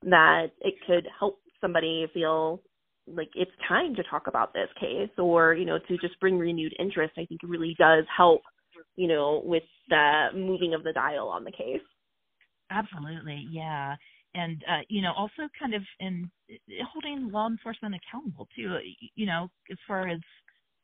[0.04, 2.62] that it could help somebody feel
[3.08, 6.74] like it's time to talk about this case or, you know, to just bring renewed
[6.80, 8.42] interest, I think really does help,
[8.96, 11.82] you know, with the moving of the dial on the case.
[12.70, 13.96] Absolutely, yeah.
[14.34, 16.32] And uh, you know, also kind of in
[16.94, 18.78] holding law enforcement accountable too.
[19.16, 20.20] You know, as far as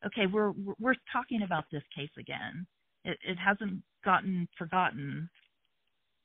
[0.05, 2.67] okay, we're we're talking about this case again
[3.07, 5.29] it, it hasn't gotten forgotten.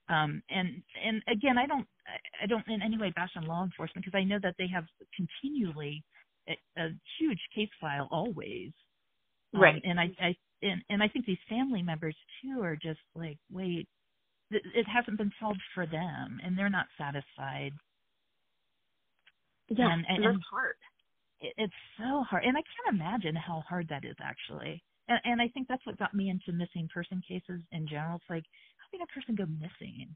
[0.08, 1.86] Um, and and again, I don't
[2.42, 4.84] I don't in any way bash on law enforcement because I know that they have
[5.14, 6.02] continually
[6.48, 6.88] a, a
[7.18, 8.72] huge case file always.
[9.54, 9.82] Um, right.
[9.84, 13.88] And I I and, and I think these family members too are just like, wait,
[14.50, 17.72] th- it hasn't been solved for them, and they're not satisfied.
[19.68, 20.74] Yeah, and, and, and that's hard.
[21.40, 25.42] It, it's so hard, and I can't imagine how hard that is actually and, and
[25.42, 28.16] I think that's what got me into missing person cases in general.
[28.16, 28.44] It's like
[28.98, 30.14] how a person go missing?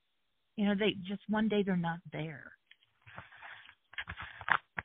[0.56, 2.44] You know, they just one day they're not there.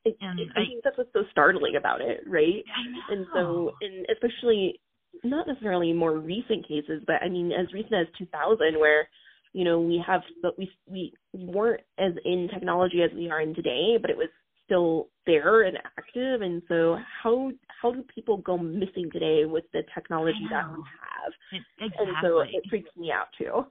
[0.04, 2.63] And I, I think that's what's so startling about it, right?
[3.10, 4.80] And so, and especially
[5.23, 9.08] not necessarily more recent cases, but I mean as recent as 2000, where
[9.54, 13.54] you know we have, but we we weren't as in technology as we are in
[13.54, 14.30] today, but it was
[14.65, 17.51] still there and active and so how
[17.82, 22.08] how do people go missing today with the technology that we have exactly.
[22.08, 23.65] and so it freaks me out too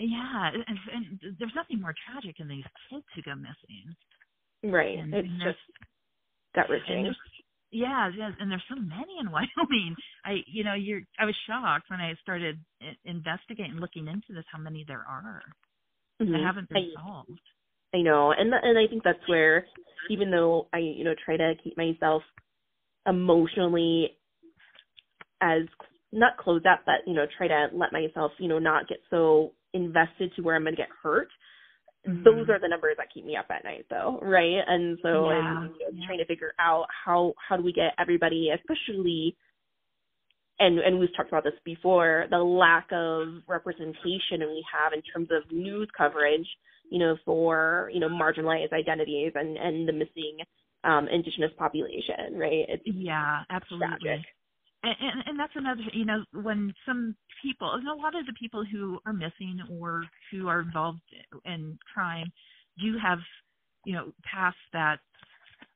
[0.00, 5.14] yeah and, and there's nothing more tragic than these kids who go missing right and,
[5.14, 5.62] it's and just
[6.54, 7.12] gut wrenching
[7.72, 9.94] yeah, yeah, and there's so many in Wyoming.
[10.24, 11.02] I, you know, you're.
[11.18, 12.58] I was shocked when I started
[13.04, 15.42] investigating, looking into this, how many there are
[16.20, 16.32] mm-hmm.
[16.32, 17.40] that haven't been I, solved.
[17.94, 19.66] I know, and and I think that's where,
[20.10, 22.22] even though I you know try to keep myself
[23.06, 24.16] emotionally
[25.40, 25.62] as
[26.12, 29.52] not closed up, but you know try to let myself you know not get so
[29.74, 31.28] invested to where I'm going to get hurt.
[32.08, 32.24] Mm-hmm.
[32.24, 34.60] Those are the numbers that keep me up at night, though, right?
[34.66, 36.06] And so yeah, I'm you know, yeah.
[36.06, 39.36] trying to figure out how how do we get everybody, especially
[40.58, 45.28] and and we've talked about this before, the lack of representation we have in terms
[45.30, 46.46] of news coverage
[46.90, 50.38] you know, for, you know, marginalized identities and, and the missing
[50.84, 52.66] um, indigenous population, right?
[52.68, 53.86] It's yeah, absolutely.
[54.02, 54.26] Tragic.
[54.82, 58.64] And, and, that's another, you know, when some people, and a lot of the people
[58.64, 61.00] who are missing or who are involved
[61.44, 62.32] in crime
[62.80, 63.18] do have,
[63.84, 65.00] you know, past that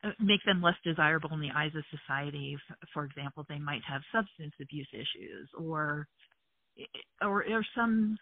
[0.04, 2.56] uh, make them less desirable in the eyes of society.
[2.94, 6.06] For example, they might have substance abuse issues or
[7.22, 8.16] or or some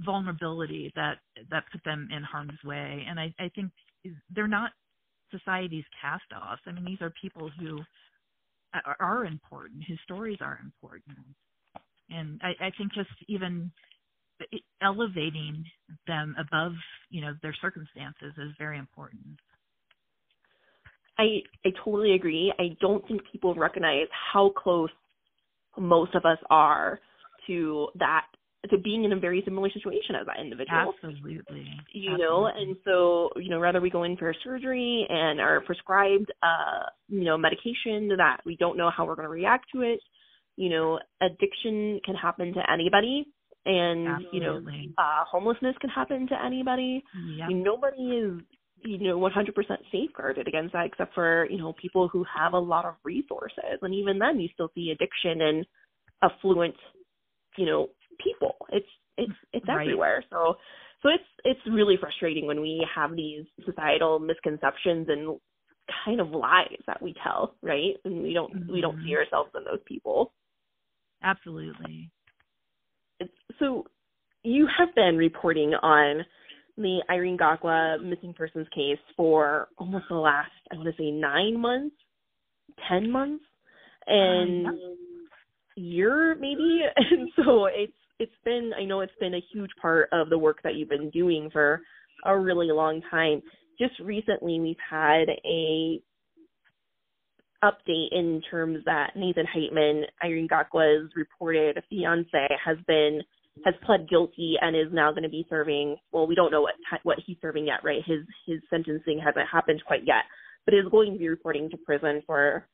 [0.00, 1.18] vulnerability that
[1.50, 3.70] that put them in harm's way and i i think
[4.34, 4.70] they're not
[5.30, 7.78] society's cast offs i mean these are people who
[8.74, 9.82] are, important.
[9.86, 11.18] His stories are important.
[12.10, 13.70] And i i think just even
[14.82, 15.64] elevating
[16.06, 16.72] them above
[17.10, 19.38] you know their circumstances is very important.
[21.18, 22.52] I i totally agree.
[22.58, 24.90] I don't think people recognize how close
[25.76, 27.00] most of us are
[27.46, 28.26] to that
[28.70, 30.92] to being in a very similar situation as that individual.
[30.94, 31.40] Absolutely.
[31.92, 32.18] You Absolutely.
[32.18, 36.86] know, and so, you know, rather we go in for surgery and are prescribed uh,
[37.08, 40.00] you know, medication that we don't know how we're gonna react to it,
[40.56, 43.26] you know, addiction can happen to anybody
[43.64, 44.32] and Absolutely.
[44.32, 47.04] you know, uh homelessness can happen to anybody.
[47.36, 47.48] Yep.
[47.50, 48.40] Nobody is
[48.82, 49.52] you know 100%
[49.92, 53.94] safeguarded against that except for you know people who have a lot of resources and
[53.94, 55.66] even then you still see addiction and
[56.22, 56.76] affluent
[57.56, 57.88] you know
[58.22, 59.82] people it's it's it's Right.
[59.82, 60.56] everywhere so
[61.02, 65.38] so it's it's really frustrating when we have these societal misconceptions and
[66.04, 69.16] kind of lies that we tell right and we don't we don't see Mhm.
[69.16, 70.32] ourselves in those people
[71.22, 72.10] Absolutely.
[73.58, 73.86] So
[74.44, 76.24] you have been reporting on
[76.76, 81.60] the Irene Gakwa missing persons case for almost the last, I want to say, nine
[81.60, 81.96] months,
[82.88, 83.44] ten months,
[84.06, 85.28] and Um,
[85.76, 86.82] year maybe.
[86.96, 90.58] And so it's it's been, I know it's been a huge part of the work
[90.64, 91.80] that you've been doing for
[92.24, 93.42] a really long time.
[93.78, 96.00] Just recently, we've had a
[97.64, 103.20] update in terms that Nathan Hightman, Irene Gakwa's reported fiance, has been
[103.64, 105.96] has pled guilty and is now going to be serving.
[106.12, 108.02] Well, we don't know what what he's serving yet, right?
[108.06, 110.24] His his sentencing hasn't happened quite yet,
[110.64, 112.66] but is going to be reporting to prison for,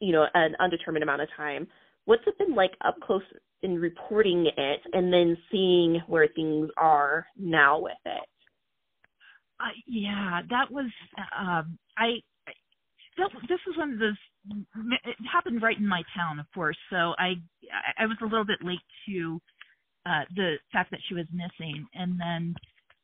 [0.00, 1.66] you know, an undetermined amount of time.
[2.06, 3.22] What's it been like up close
[3.62, 8.28] in reporting it and then seeing where things are now with it?
[9.60, 10.90] Uh, yeah, that was
[11.38, 12.16] um I
[13.18, 14.16] that, this was one of those
[15.04, 16.78] it happened right in my town, of course.
[16.90, 17.34] So I
[17.98, 19.40] I was a little bit late to
[20.06, 22.54] uh the fact that she was missing and then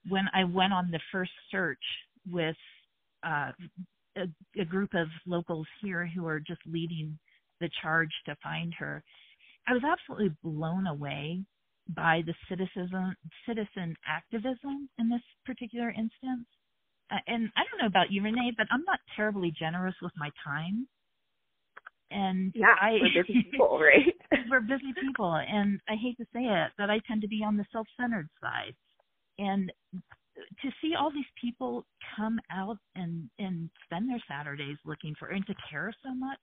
[0.09, 1.83] when I went on the first search
[2.31, 2.57] with
[3.27, 3.53] uh
[4.17, 4.25] a,
[4.61, 7.19] a group of locals here who are just leading
[7.63, 9.03] the charge to find her,
[9.67, 11.45] I was absolutely blown away
[11.89, 16.47] by the citizen citizen activism in this particular instance.
[17.11, 20.31] Uh, and I don't know about you, Renee, but I'm not terribly generous with my
[20.45, 20.89] time.
[22.11, 24.15] And Yeah, I, we're busy people, right?
[24.51, 27.57] we're busy people, and I hate to say it, but I tend to be on
[27.57, 28.75] the self-centered side.
[29.39, 29.73] And
[30.37, 35.47] to see all these people come out and and spend their Saturdays looking for and
[35.47, 36.39] to care so much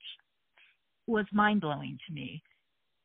[1.10, 2.42] was mind blowing to me.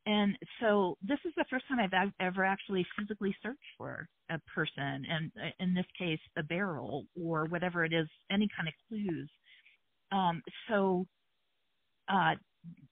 [0.05, 5.03] And so this is the first time I've ever actually physically searched for a person,
[5.09, 9.29] and uh, in this case, a barrel or whatever it is, any kind of clues.
[10.11, 11.07] Um, so
[12.07, 12.35] uh,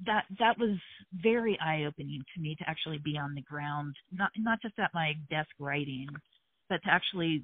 [0.05, 0.77] that that was
[1.13, 4.93] very eye opening to me to actually be on the ground, not not just at
[4.93, 6.07] my desk writing,
[6.69, 7.43] but to actually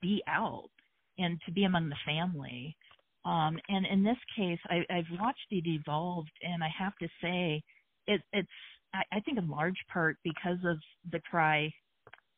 [0.00, 0.70] be out
[1.18, 2.74] and to be among the family.
[3.24, 7.62] Um, and in this case, I, I've watched it evolve, and I have to say,
[8.06, 8.48] it, it's
[8.92, 10.78] I, I think in large part because of
[11.10, 11.72] the cry,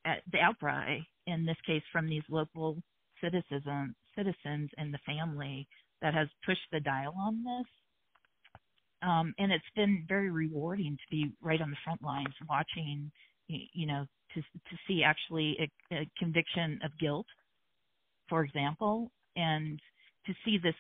[0.05, 2.81] uh, the outcry in this case from these local
[3.21, 5.67] citizens, citizens and the family
[6.03, 7.67] that has pushed the dial on this.
[9.03, 13.11] Um, and it's been very rewarding to be right on the front lines, watching,
[13.49, 17.27] you know, to to see actually a, a conviction of guilt,
[18.29, 19.79] for example, and
[20.27, 20.75] to see this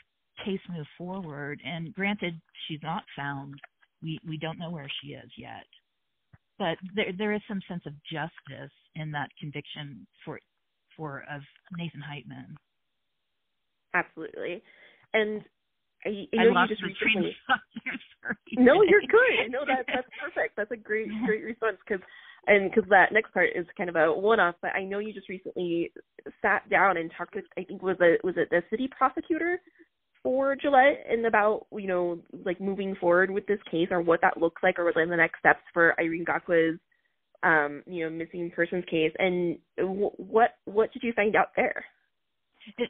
[0.45, 1.61] case move forward.
[1.65, 3.55] And granted, she's not found.
[4.03, 5.67] We we don't know where she is yet,
[6.59, 10.39] but there there is some sense of justice in that conviction for
[10.97, 11.43] for of
[11.77, 12.57] Nathan Hightman.
[13.95, 14.63] Absolutely.
[15.15, 15.41] And
[16.05, 18.37] uh, I, I I lost you just the train of thought.
[18.53, 19.51] No, you're good.
[19.51, 20.57] No, that that's perfect.
[20.57, 22.05] That's a great great response because
[22.47, 24.55] and because that next part is kind of a one off.
[24.63, 25.93] But I know you just recently
[26.43, 29.61] sat down and talked with I think was it was it the city prosecutor
[30.23, 34.39] for Gillette and about you know like moving forward with this case or what that
[34.39, 36.79] looks like or what are the next steps for Irene Gakwa's
[37.43, 41.85] um you know missing persons case and w- what what did you find out there?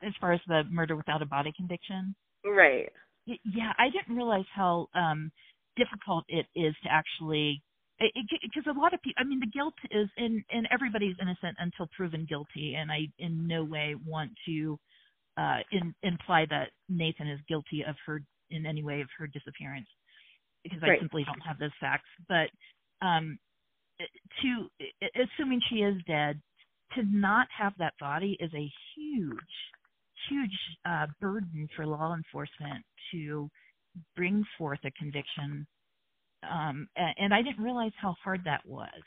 [0.03, 2.15] as far as the murder without a body conviction.
[2.47, 2.91] Right.
[3.27, 5.31] Yeah, I didn't realize how um
[5.77, 7.63] difficult it is to actually
[7.99, 11.89] because a lot of people i mean the guilt is in and everybody's innocent until
[11.97, 14.79] proven guilty and i in no way want to
[15.39, 19.87] uh in, imply that nathan is guilty of her in any way of her disappearance
[20.63, 22.09] because i simply don't have those facts.
[22.29, 22.51] But
[23.07, 23.39] um
[24.43, 24.69] to
[25.15, 26.41] assuming she is dead
[26.95, 29.35] to not have that body is a huge
[30.29, 33.49] huge uh burden for law enforcement to
[34.15, 35.67] bring forth a conviction
[36.43, 39.03] um and I didn't realize how hard that was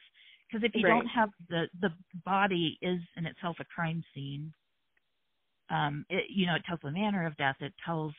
[0.49, 0.85] Because if you Right.
[0.85, 1.89] don't have the the
[2.25, 4.53] body is in itself a crime scene,
[5.69, 7.57] um, it, you know, it tells the manner of death.
[7.61, 8.13] It tells,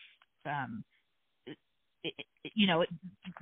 [0.47, 0.85] um,
[1.47, 1.57] it,
[2.45, 2.91] it, you know, it,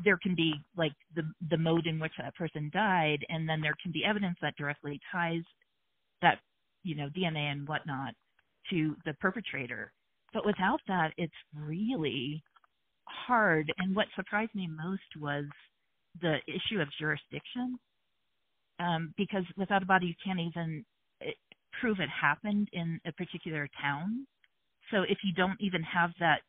[0.04, 3.76] there can be like the the mode in which that person died, and then there
[3.82, 5.42] can be evidence that directly ties
[6.22, 6.40] that,
[6.84, 8.14] you know, DNA and whatnot
[8.70, 9.92] to the perpetrator.
[10.34, 12.42] But without that, it's really
[13.26, 13.72] hard.
[13.78, 15.44] And what surprised me most was
[16.20, 17.78] the issue of jurisdiction,
[18.80, 20.84] um, because without a body, you can't even
[21.22, 21.30] eh,
[21.80, 24.26] prove it happened in a particular town.
[24.90, 26.40] So if you don't even have that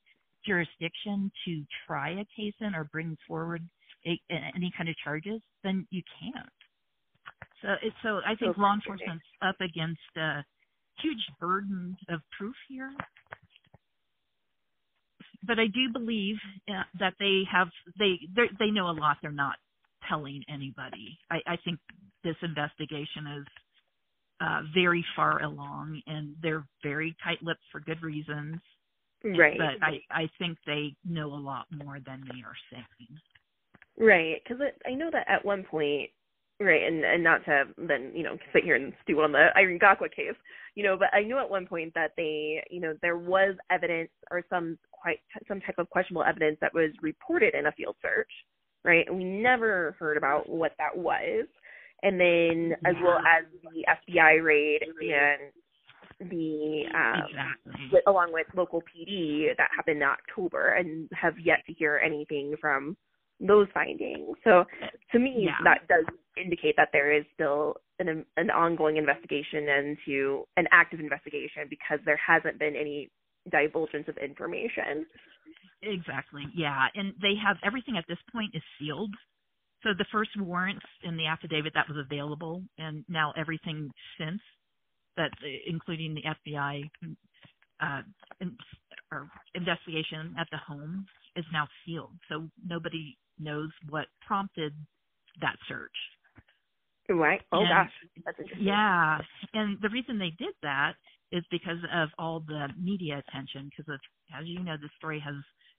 [0.46, 3.62] jurisdiction to try a case in or bring forward
[4.06, 4.20] a,
[4.56, 6.50] any kind of charges, then you can't.
[7.62, 10.44] So it's so I think So law enforcement's up against a
[11.02, 12.92] huge burden of proof here.
[15.44, 16.36] But I do believe
[16.70, 18.20] uh, that they have they
[18.60, 19.18] they know a lot.
[19.22, 19.56] They're not
[20.08, 21.18] telling anybody.
[21.32, 21.80] I, I think
[22.24, 23.46] this investigation is
[24.42, 28.58] uh, very far along, and they're very tight-lipped for good reasons.
[29.24, 29.58] Right.
[29.58, 33.20] But I I think they know a lot more than they are saying.
[33.98, 36.10] Right, because I know that at one point,
[36.60, 39.80] right, and and not to then you know sit here and stew on the Irene
[39.80, 40.36] Gakwa case,
[40.76, 44.10] you know, but I knew at one point that they, you know, there was evidence
[44.32, 48.32] or some quite some type of questionable evidence that was reported in a field search,
[48.84, 51.48] right, and we never heard about what that was,
[52.04, 58.00] and then as well as the FBI raid and the um, exactly.
[58.08, 62.98] along with local PD that happened in October and have yet to hear anything from
[63.40, 64.38] those findings.
[64.44, 64.66] So
[65.12, 65.58] to me, Yeah.
[65.64, 66.06] that does
[66.38, 72.18] indicate that there is still an an ongoing investigation into an active investigation because there
[72.18, 73.10] hasn't been any
[73.50, 75.06] divulgence of information.
[75.82, 76.46] Exactly.
[76.54, 79.14] Yeah, and they have everything at this point is sealed.
[79.84, 84.42] So the first warrants in the affidavit that was available, and now everything since
[85.16, 85.32] that,
[85.66, 86.90] including the FBI
[87.80, 88.02] uh,
[88.42, 88.58] in,
[89.12, 92.18] or investigation at the home, is now sealed.
[92.28, 94.74] So nobody knows what prompted
[95.42, 95.96] that search.
[97.10, 97.42] Right?
[97.52, 97.92] Oh And- gosh,
[98.26, 98.68] that's interesting.
[98.68, 99.20] Yeah,
[99.54, 100.94] and the reason they did that
[101.32, 103.70] is because of all the media attention.
[103.76, 104.00] Because
[104.38, 105.36] as you know, the story has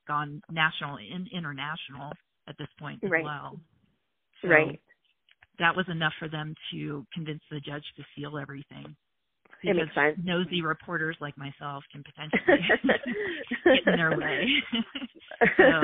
[0.08, 2.12] gone national and international
[2.48, 3.24] at this point as Right.
[3.24, 3.60] well.
[4.42, 4.80] So Right.
[5.58, 8.96] That was enough for them to convince the judge to seal everything.
[9.62, 10.24] It makes Because sense.
[10.24, 12.42] Nosy reporters like myself can potentially
[13.64, 14.48] get in their way.
[15.58, 15.82] so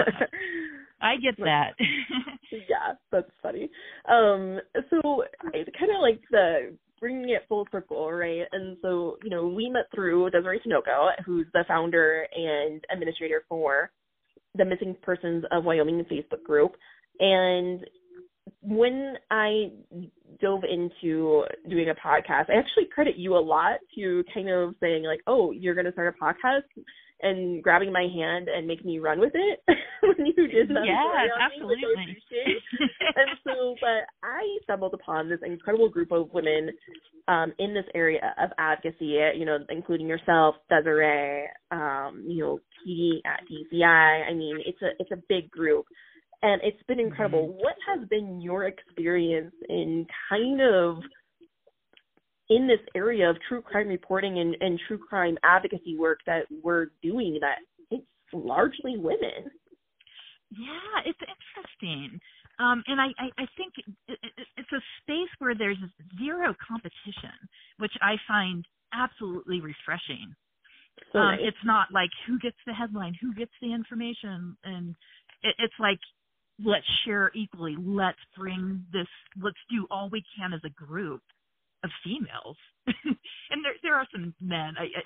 [1.30, 1.74] get that.
[2.52, 3.70] yeah, that's funny.
[4.08, 4.58] Um,
[4.90, 8.46] so it's kind of like the bringing it full circle, right?
[8.52, 13.90] And so you know, we met through Desiree Tinoco, who's the founder and administrator for
[14.54, 16.72] the Missing Persons of Wyoming Facebook group,
[17.20, 17.84] and
[18.62, 19.70] when I
[20.40, 25.04] dove into doing a podcast, I actually credit you a lot to kind of saying
[25.04, 26.62] like, "Oh, you're going to start a podcast,"
[27.22, 29.60] and grabbing my hand and making me run with it
[30.02, 30.84] when you did that.
[30.84, 32.16] Yes, story on me, which absolutely.
[33.16, 36.70] and so, but I stumbled upon this incredible group of women
[37.28, 43.22] um, in this area of advocacy, you know, including yourself, Desiree, um, you know, Katie
[43.24, 44.28] at DCI.
[44.28, 45.86] I mean, it's a it's a big group,
[46.42, 47.48] and it's been incredible.
[47.48, 47.58] Mm-hmm.
[47.58, 50.98] What has been your experience in kind of
[52.48, 56.86] in this area of true crime reporting and, and true crime advocacy work that we're
[57.02, 57.58] doing that
[57.90, 59.50] it's largely women?
[60.50, 62.20] Yeah, it's interesting.
[62.58, 65.76] Um, and I, I, I think it, it, it's a space where there's
[66.18, 67.36] zero competition,
[67.78, 70.34] which I find absolutely refreshing.
[71.12, 71.40] So um, nice.
[71.42, 74.94] It's not like who gets the headline, who gets the information, and
[75.42, 75.98] it, it's like
[76.64, 77.76] let's share equally.
[77.78, 79.08] Let's bring this.
[79.42, 81.20] Let's do all we can as a group
[81.86, 82.56] of females.
[82.86, 84.74] and there there are some men.
[84.78, 85.02] I, I,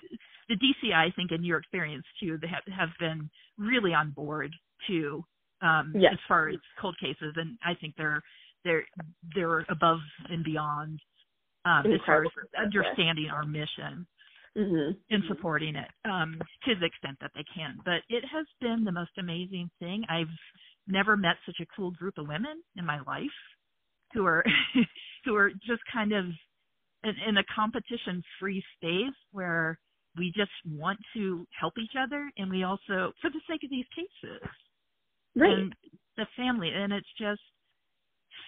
[0.48, 4.52] the DCI, I think, in your experience too, they have have been really on board
[4.88, 5.24] too,
[5.62, 6.14] um, Yes.
[6.14, 8.22] as far as cold cases, and I think they're
[8.64, 8.84] they're
[9.34, 11.00] they're above and beyond
[11.64, 14.06] um, as far as understanding our mission
[14.56, 17.78] hmm and supporting it um, to the extent that they can.
[17.84, 20.04] But it has been the most amazing thing.
[20.08, 20.26] I've
[20.86, 23.26] never met such a cool group of women in my life
[24.12, 24.44] who are
[25.24, 26.26] who are just kind of
[27.04, 29.78] in, in a competition free space where
[30.16, 33.86] we just want to help each other and we also for the sake of these
[33.94, 34.42] cases
[35.36, 35.50] Right.
[35.50, 35.74] and
[36.16, 37.40] the family and it's just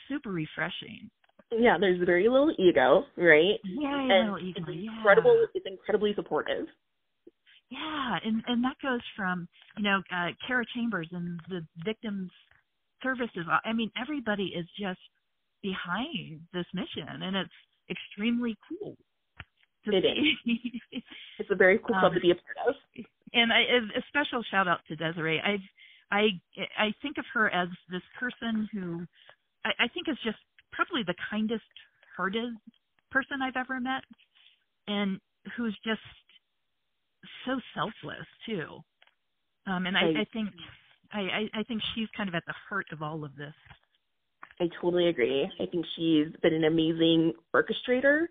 [0.08, 1.10] super refreshing
[1.58, 3.60] yeah, there's very little ego, right?
[3.64, 5.46] yeah and it's it's incredible.
[5.54, 6.66] It's incredibly supportive.
[7.70, 12.30] Yeah, and and that goes from you know uh, Kara Chambers and the victims
[13.02, 13.44] services.
[13.64, 15.00] I mean, everybody is just
[15.62, 17.50] behind this mission, and it's
[17.92, 18.96] extremely cool.
[19.84, 20.62] It is.
[21.38, 22.74] it's a very cool club um, to be a part of.
[23.34, 25.40] And I, a special shout out to Desiree.
[25.40, 25.56] I,
[26.14, 26.28] I,
[26.78, 29.06] I think of her as this person who
[29.64, 30.38] I, I think is just
[30.72, 31.64] probably the kindest
[32.16, 32.54] hearted
[33.10, 34.02] person I've ever met,
[34.86, 35.18] and
[35.56, 36.00] who's just
[37.46, 38.78] so selfless too.
[39.66, 40.48] Um, and I, I think
[41.12, 43.54] I, I think she's kind of at the heart of all of this.
[44.60, 45.48] I totally agree.
[45.60, 48.26] I think she's been an amazing orchestrator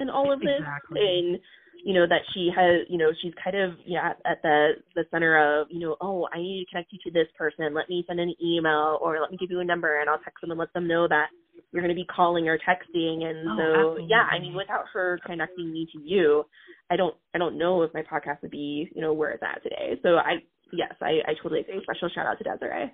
[0.00, 1.00] in all of this, exactly.
[1.00, 1.38] and
[1.84, 5.04] you know that she has, you know, she's kind of yeah at, at the the
[5.10, 7.74] center of, you know, oh, I need to connect you to this person.
[7.74, 10.40] Let me send an email or let me give you a number, and I'll text
[10.40, 11.26] them and let them know that
[11.72, 13.24] you're going to be calling or texting.
[13.24, 14.06] And oh, so absolutely.
[14.10, 16.44] yeah, I mean, without her connecting me to you,
[16.90, 19.62] I don't I don't know if my podcast would be you know where it's at
[19.62, 19.98] today.
[20.02, 21.80] So I yes, I I totally agree.
[21.82, 22.92] Special shout out to Desiree.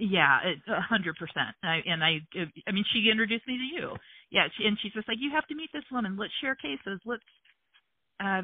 [0.00, 1.52] Yeah, a hundred percent.
[1.62, 2.24] And I,
[2.66, 3.86] I mean, she introduced me to you.
[4.30, 6.16] Yeah, she, and she's just like, you have to meet this woman.
[6.16, 7.00] Let's share cases.
[7.04, 7.22] Let's
[8.16, 8.42] uh,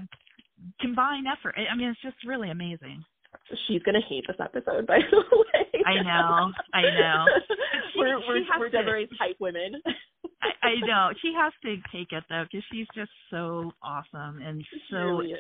[0.81, 1.57] combine effort.
[1.57, 3.05] I mean, it's just really amazing.
[3.69, 5.83] She's gonna hate this episode, by the way.
[5.85, 7.25] I know, I know.
[7.93, 9.81] She, we're we're, we're hype women.
[10.43, 14.65] I, I know she has to take it though, because she's just so awesome and
[14.91, 15.35] so really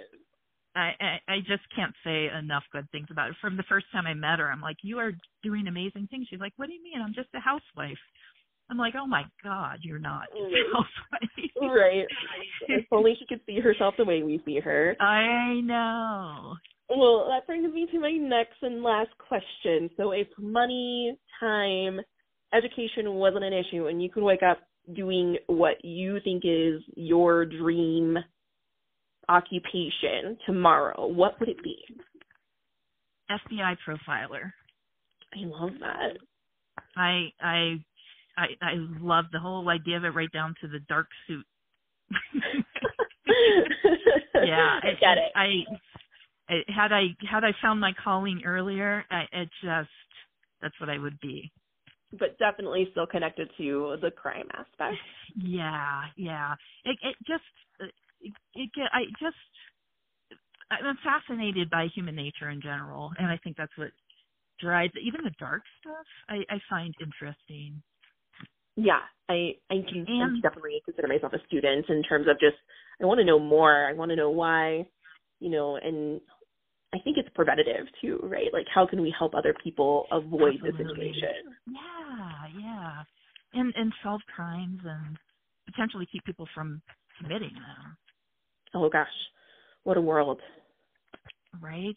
[0.77, 3.37] I, I I just can't say enough good things about her.
[3.41, 5.12] From the first time I met her, I'm like, "You are
[5.43, 7.01] doing amazing things." She's like, "What do you mean?
[7.03, 7.99] I'm just a housewife."
[8.68, 10.72] I'm like, "Oh my God, you're not just a mm.
[10.72, 12.07] housewife." right.
[12.68, 14.97] if only she could see herself the way we see her.
[15.01, 16.57] I know.
[16.89, 19.91] Well, that brings me to my next and last question.
[19.97, 22.01] So, if money, time,
[22.55, 24.59] education wasn't an issue, and you could wake up
[24.95, 28.18] doing what you think is your dream
[29.29, 31.77] occupation tomorrow, what would it be?
[33.31, 34.53] FBI profiler.
[35.35, 36.16] I love that.
[36.97, 37.85] I I
[38.37, 41.45] I I love the whole idea of it right down to the dark suit.
[44.35, 45.33] yeah, I get it.
[45.35, 45.64] I,
[46.49, 49.89] I had I had I found my calling earlier, I, it just
[50.62, 51.51] that's what I would be.
[52.18, 54.97] But definitely still connected to the crime aspect.
[55.37, 56.55] Yeah, yeah.
[56.85, 57.43] It it just
[58.21, 59.37] it, it get I just
[60.71, 63.91] I'm fascinated by human nature in general, and I think that's what
[64.61, 66.07] drives even the dark stuff.
[66.29, 67.83] I I find interesting.
[68.77, 72.57] Yeah, I I can and, definitely consider myself a student in terms of just
[73.01, 73.87] I want to know more.
[73.87, 74.87] I want to know why,
[75.41, 76.21] you know, and
[76.95, 78.53] I think it's preventative too, right?
[78.53, 80.73] Like how can we help other people avoid Absolutely.
[80.73, 81.55] the situation?
[81.67, 83.03] Yeah, yeah,
[83.55, 85.17] and and solve crimes and
[85.67, 86.83] potentially keep people from
[87.19, 87.97] committing them.
[88.77, 89.09] Oh gosh,
[89.85, 90.41] what a world.
[91.61, 91.97] Right?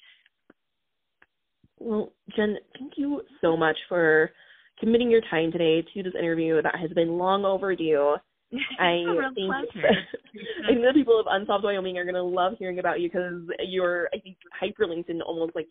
[1.77, 4.31] Well, Jen, thank you so much for
[4.79, 8.15] committing your time today to this interview that has been long overdue.
[8.79, 9.03] I
[9.35, 9.51] think
[10.67, 14.09] I know people of Unsolved Wyoming are going to love hearing about you because you're,
[14.13, 15.67] I think, hyperlinked in almost like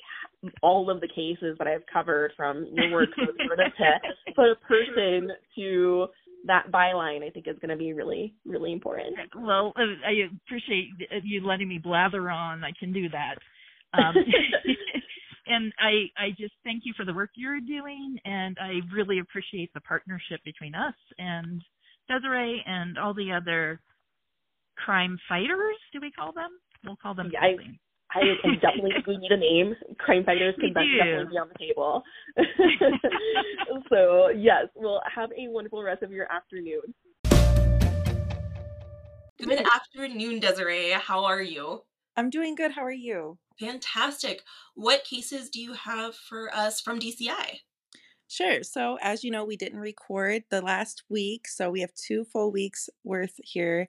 [0.63, 3.09] all of the cases that I've covered from your work.
[3.17, 3.31] Sort
[3.61, 6.07] of to put a person to
[6.47, 9.17] that byline I think is going to be really really important.
[9.37, 10.89] Well, I appreciate
[11.23, 12.65] you letting me blather on.
[12.65, 13.37] I can do that.
[13.93, 14.15] Um,
[15.47, 19.73] and I I just thank you for the work you're doing, and I really appreciate
[19.75, 21.63] the partnership between us and
[22.09, 23.81] Desiree and all the other
[24.77, 25.77] crime fighters.
[25.93, 26.51] Do we call them?
[26.85, 27.31] We'll call them.
[27.33, 27.57] Yeah, I,
[28.15, 29.75] I, I definitely think we need a name.
[29.99, 32.03] Crime fighters can definitely be on the table.
[33.91, 36.95] so yes, well, have a wonderful rest of your afternoon.
[39.41, 40.91] Good afternoon, Desiree.
[40.93, 41.83] How are you?
[42.17, 42.73] I'm doing good.
[42.73, 43.39] How are you?
[43.61, 44.43] Fantastic.
[44.75, 47.61] What cases do you have for us from DCI?
[48.27, 48.63] Sure.
[48.63, 51.49] So, as you know, we didn't record the last week.
[51.49, 53.89] So, we have two full weeks worth here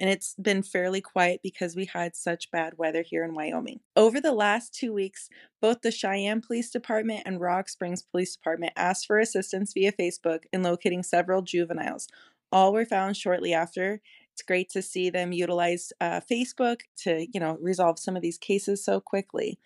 [0.00, 3.80] and it's been fairly quiet because we had such bad weather here in Wyoming.
[3.94, 5.28] Over the last two weeks,
[5.60, 10.44] both the Cheyenne Police Department and Rock Springs Police Department asked for assistance via Facebook
[10.54, 12.08] in locating several juveniles.
[12.50, 14.00] All were found shortly after.
[14.32, 18.38] It's great to see them utilize uh, Facebook to, you know, resolve some of these
[18.38, 19.58] cases so quickly.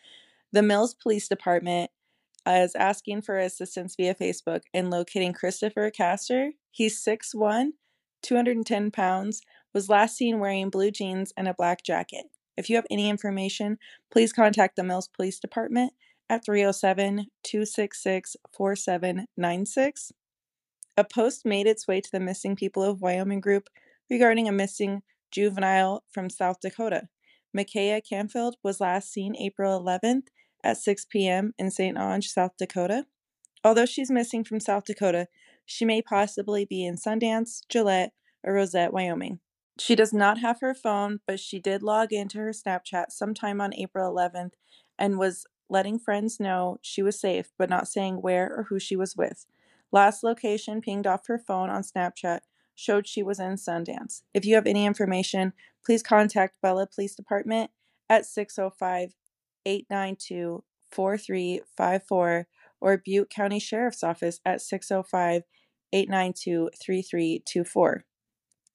[0.53, 1.93] The Mills Police Department
[2.45, 6.51] is asking for assistance via Facebook in locating Christopher Castor.
[6.73, 7.71] He's 6'1,
[8.23, 9.43] 210 pounds,
[9.75, 12.27] was last seen wearing blue jeans and a black jacket.
[12.57, 13.79] If you have any information,
[14.11, 15.93] please contact the Mills Police Department
[16.31, 20.13] at 307 266 4796.
[20.97, 23.69] A post made its way to the Missing People of Wyoming group
[24.09, 25.03] regarding a missing
[25.33, 27.09] juvenile from South Dakota.
[27.53, 30.29] Micaiah Canfield was last seen April 11th
[30.63, 31.53] at 6 p.m.
[31.59, 31.97] in St.
[31.99, 33.07] Onge, South Dakota.
[33.65, 35.27] Although she's missing from South Dakota,
[35.67, 38.13] She may possibly be in Sundance, Gillette,
[38.43, 39.41] or Rozet, Wyoming.
[39.79, 43.75] She does not have her phone, but she did log into her Snapchat sometime on
[43.75, 44.53] April 11th
[44.99, 48.95] and was letting friends know she was safe, but not saying where or who she
[48.95, 49.47] was with.
[49.91, 52.41] Last location pinged off her phone on Snapchat
[52.75, 54.23] showed she was in Sundance.
[54.33, 55.53] If you have any information,
[55.85, 57.71] please contact Bella Police Department
[58.09, 59.15] at 605
[59.67, 62.47] 892 4354
[62.81, 65.43] or Butte County Sheriff's Office at 605
[65.93, 68.05] 892 3324.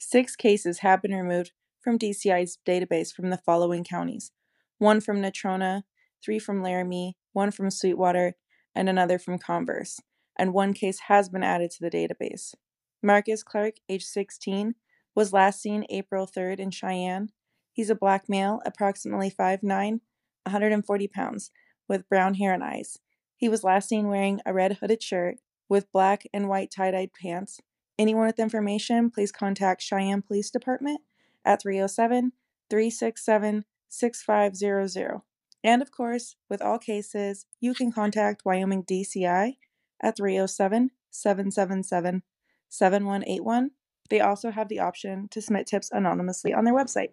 [0.01, 4.31] Six cases have been removed from DCI's database from the following counties
[4.77, 5.83] one from Natrona,
[6.23, 8.35] three from Laramie, one from Sweetwater,
[8.73, 9.99] and another from Converse,
[10.37, 12.55] and one case has been added to the database.
[13.03, 14.75] Marcus Clark, age 16,
[15.15, 17.29] was last seen April 3rd in Cheyenne.
[17.73, 21.51] He's a black male, approximately 5'9, 140 pounds,
[21.89, 22.99] with brown hair and eyes.
[23.35, 27.11] He was last seen wearing a red hooded shirt with black and white tie dyed
[27.21, 27.59] pants
[27.99, 31.01] Anyone with information, please contact Cheyenne Police Department
[31.43, 32.31] at 307
[32.69, 35.21] 367 6500.
[35.65, 39.57] And of course, with all cases, you can contact Wyoming DCI
[40.01, 42.23] at 307 777
[42.69, 43.71] 7181.
[44.09, 47.09] They also have the option to submit tips anonymously on their website.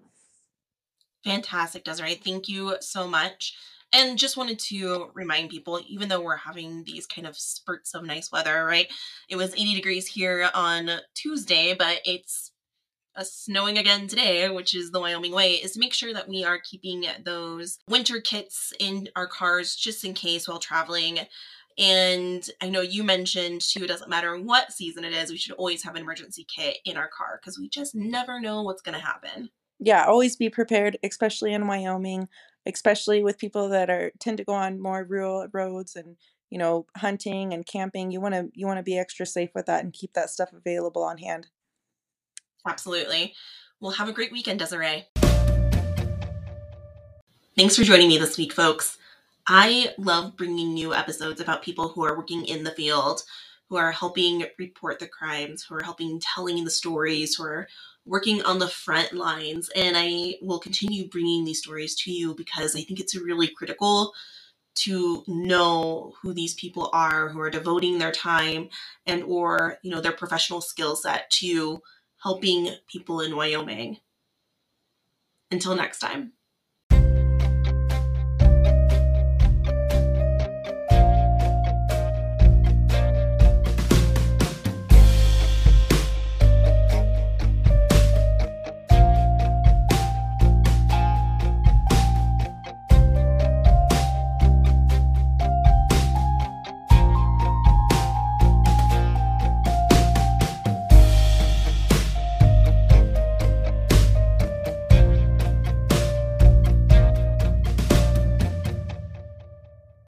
[1.24, 2.14] Fantastic, Desiree.
[2.14, 3.56] Thank you so much.
[3.92, 8.04] And just wanted to remind people, even though we're having these kind of spurts of
[8.04, 8.88] nice weather, right?
[9.28, 12.52] It was 80 degrees here on Tuesday, but it's
[13.16, 16.44] uh, snowing again today, which is the Wyoming way, is to make sure that we
[16.44, 21.20] are keeping those winter kits in our cars just in case while traveling.
[21.78, 25.54] And I know you mentioned too, it doesn't matter what season it is, we should
[25.56, 28.98] always have an emergency kit in our car because we just never know what's going
[28.98, 29.50] to happen.
[29.78, 32.28] Yeah, always be prepared, especially in Wyoming
[32.66, 36.16] especially with people that are tend to go on more rural roads and
[36.50, 39.66] you know hunting and camping you want to you want to be extra safe with
[39.66, 41.48] that and keep that stuff available on hand.
[42.66, 43.34] Absolutely.
[43.80, 45.06] Well have a great weekend desiree.
[47.56, 48.98] Thanks for joining me this week folks.
[49.48, 53.22] I love bringing you episodes about people who are working in the field
[53.68, 57.68] who are helping report the crimes who are helping telling the stories who are
[58.06, 59.68] working on the front lines.
[59.76, 64.14] And I will continue bringing these stories to you because I think it's really critical
[64.76, 68.68] to know who these people are who are devoting their time
[69.06, 71.82] and or you know their professional skill set to
[72.22, 73.98] helping people in Wyoming.
[75.50, 76.32] Until next time.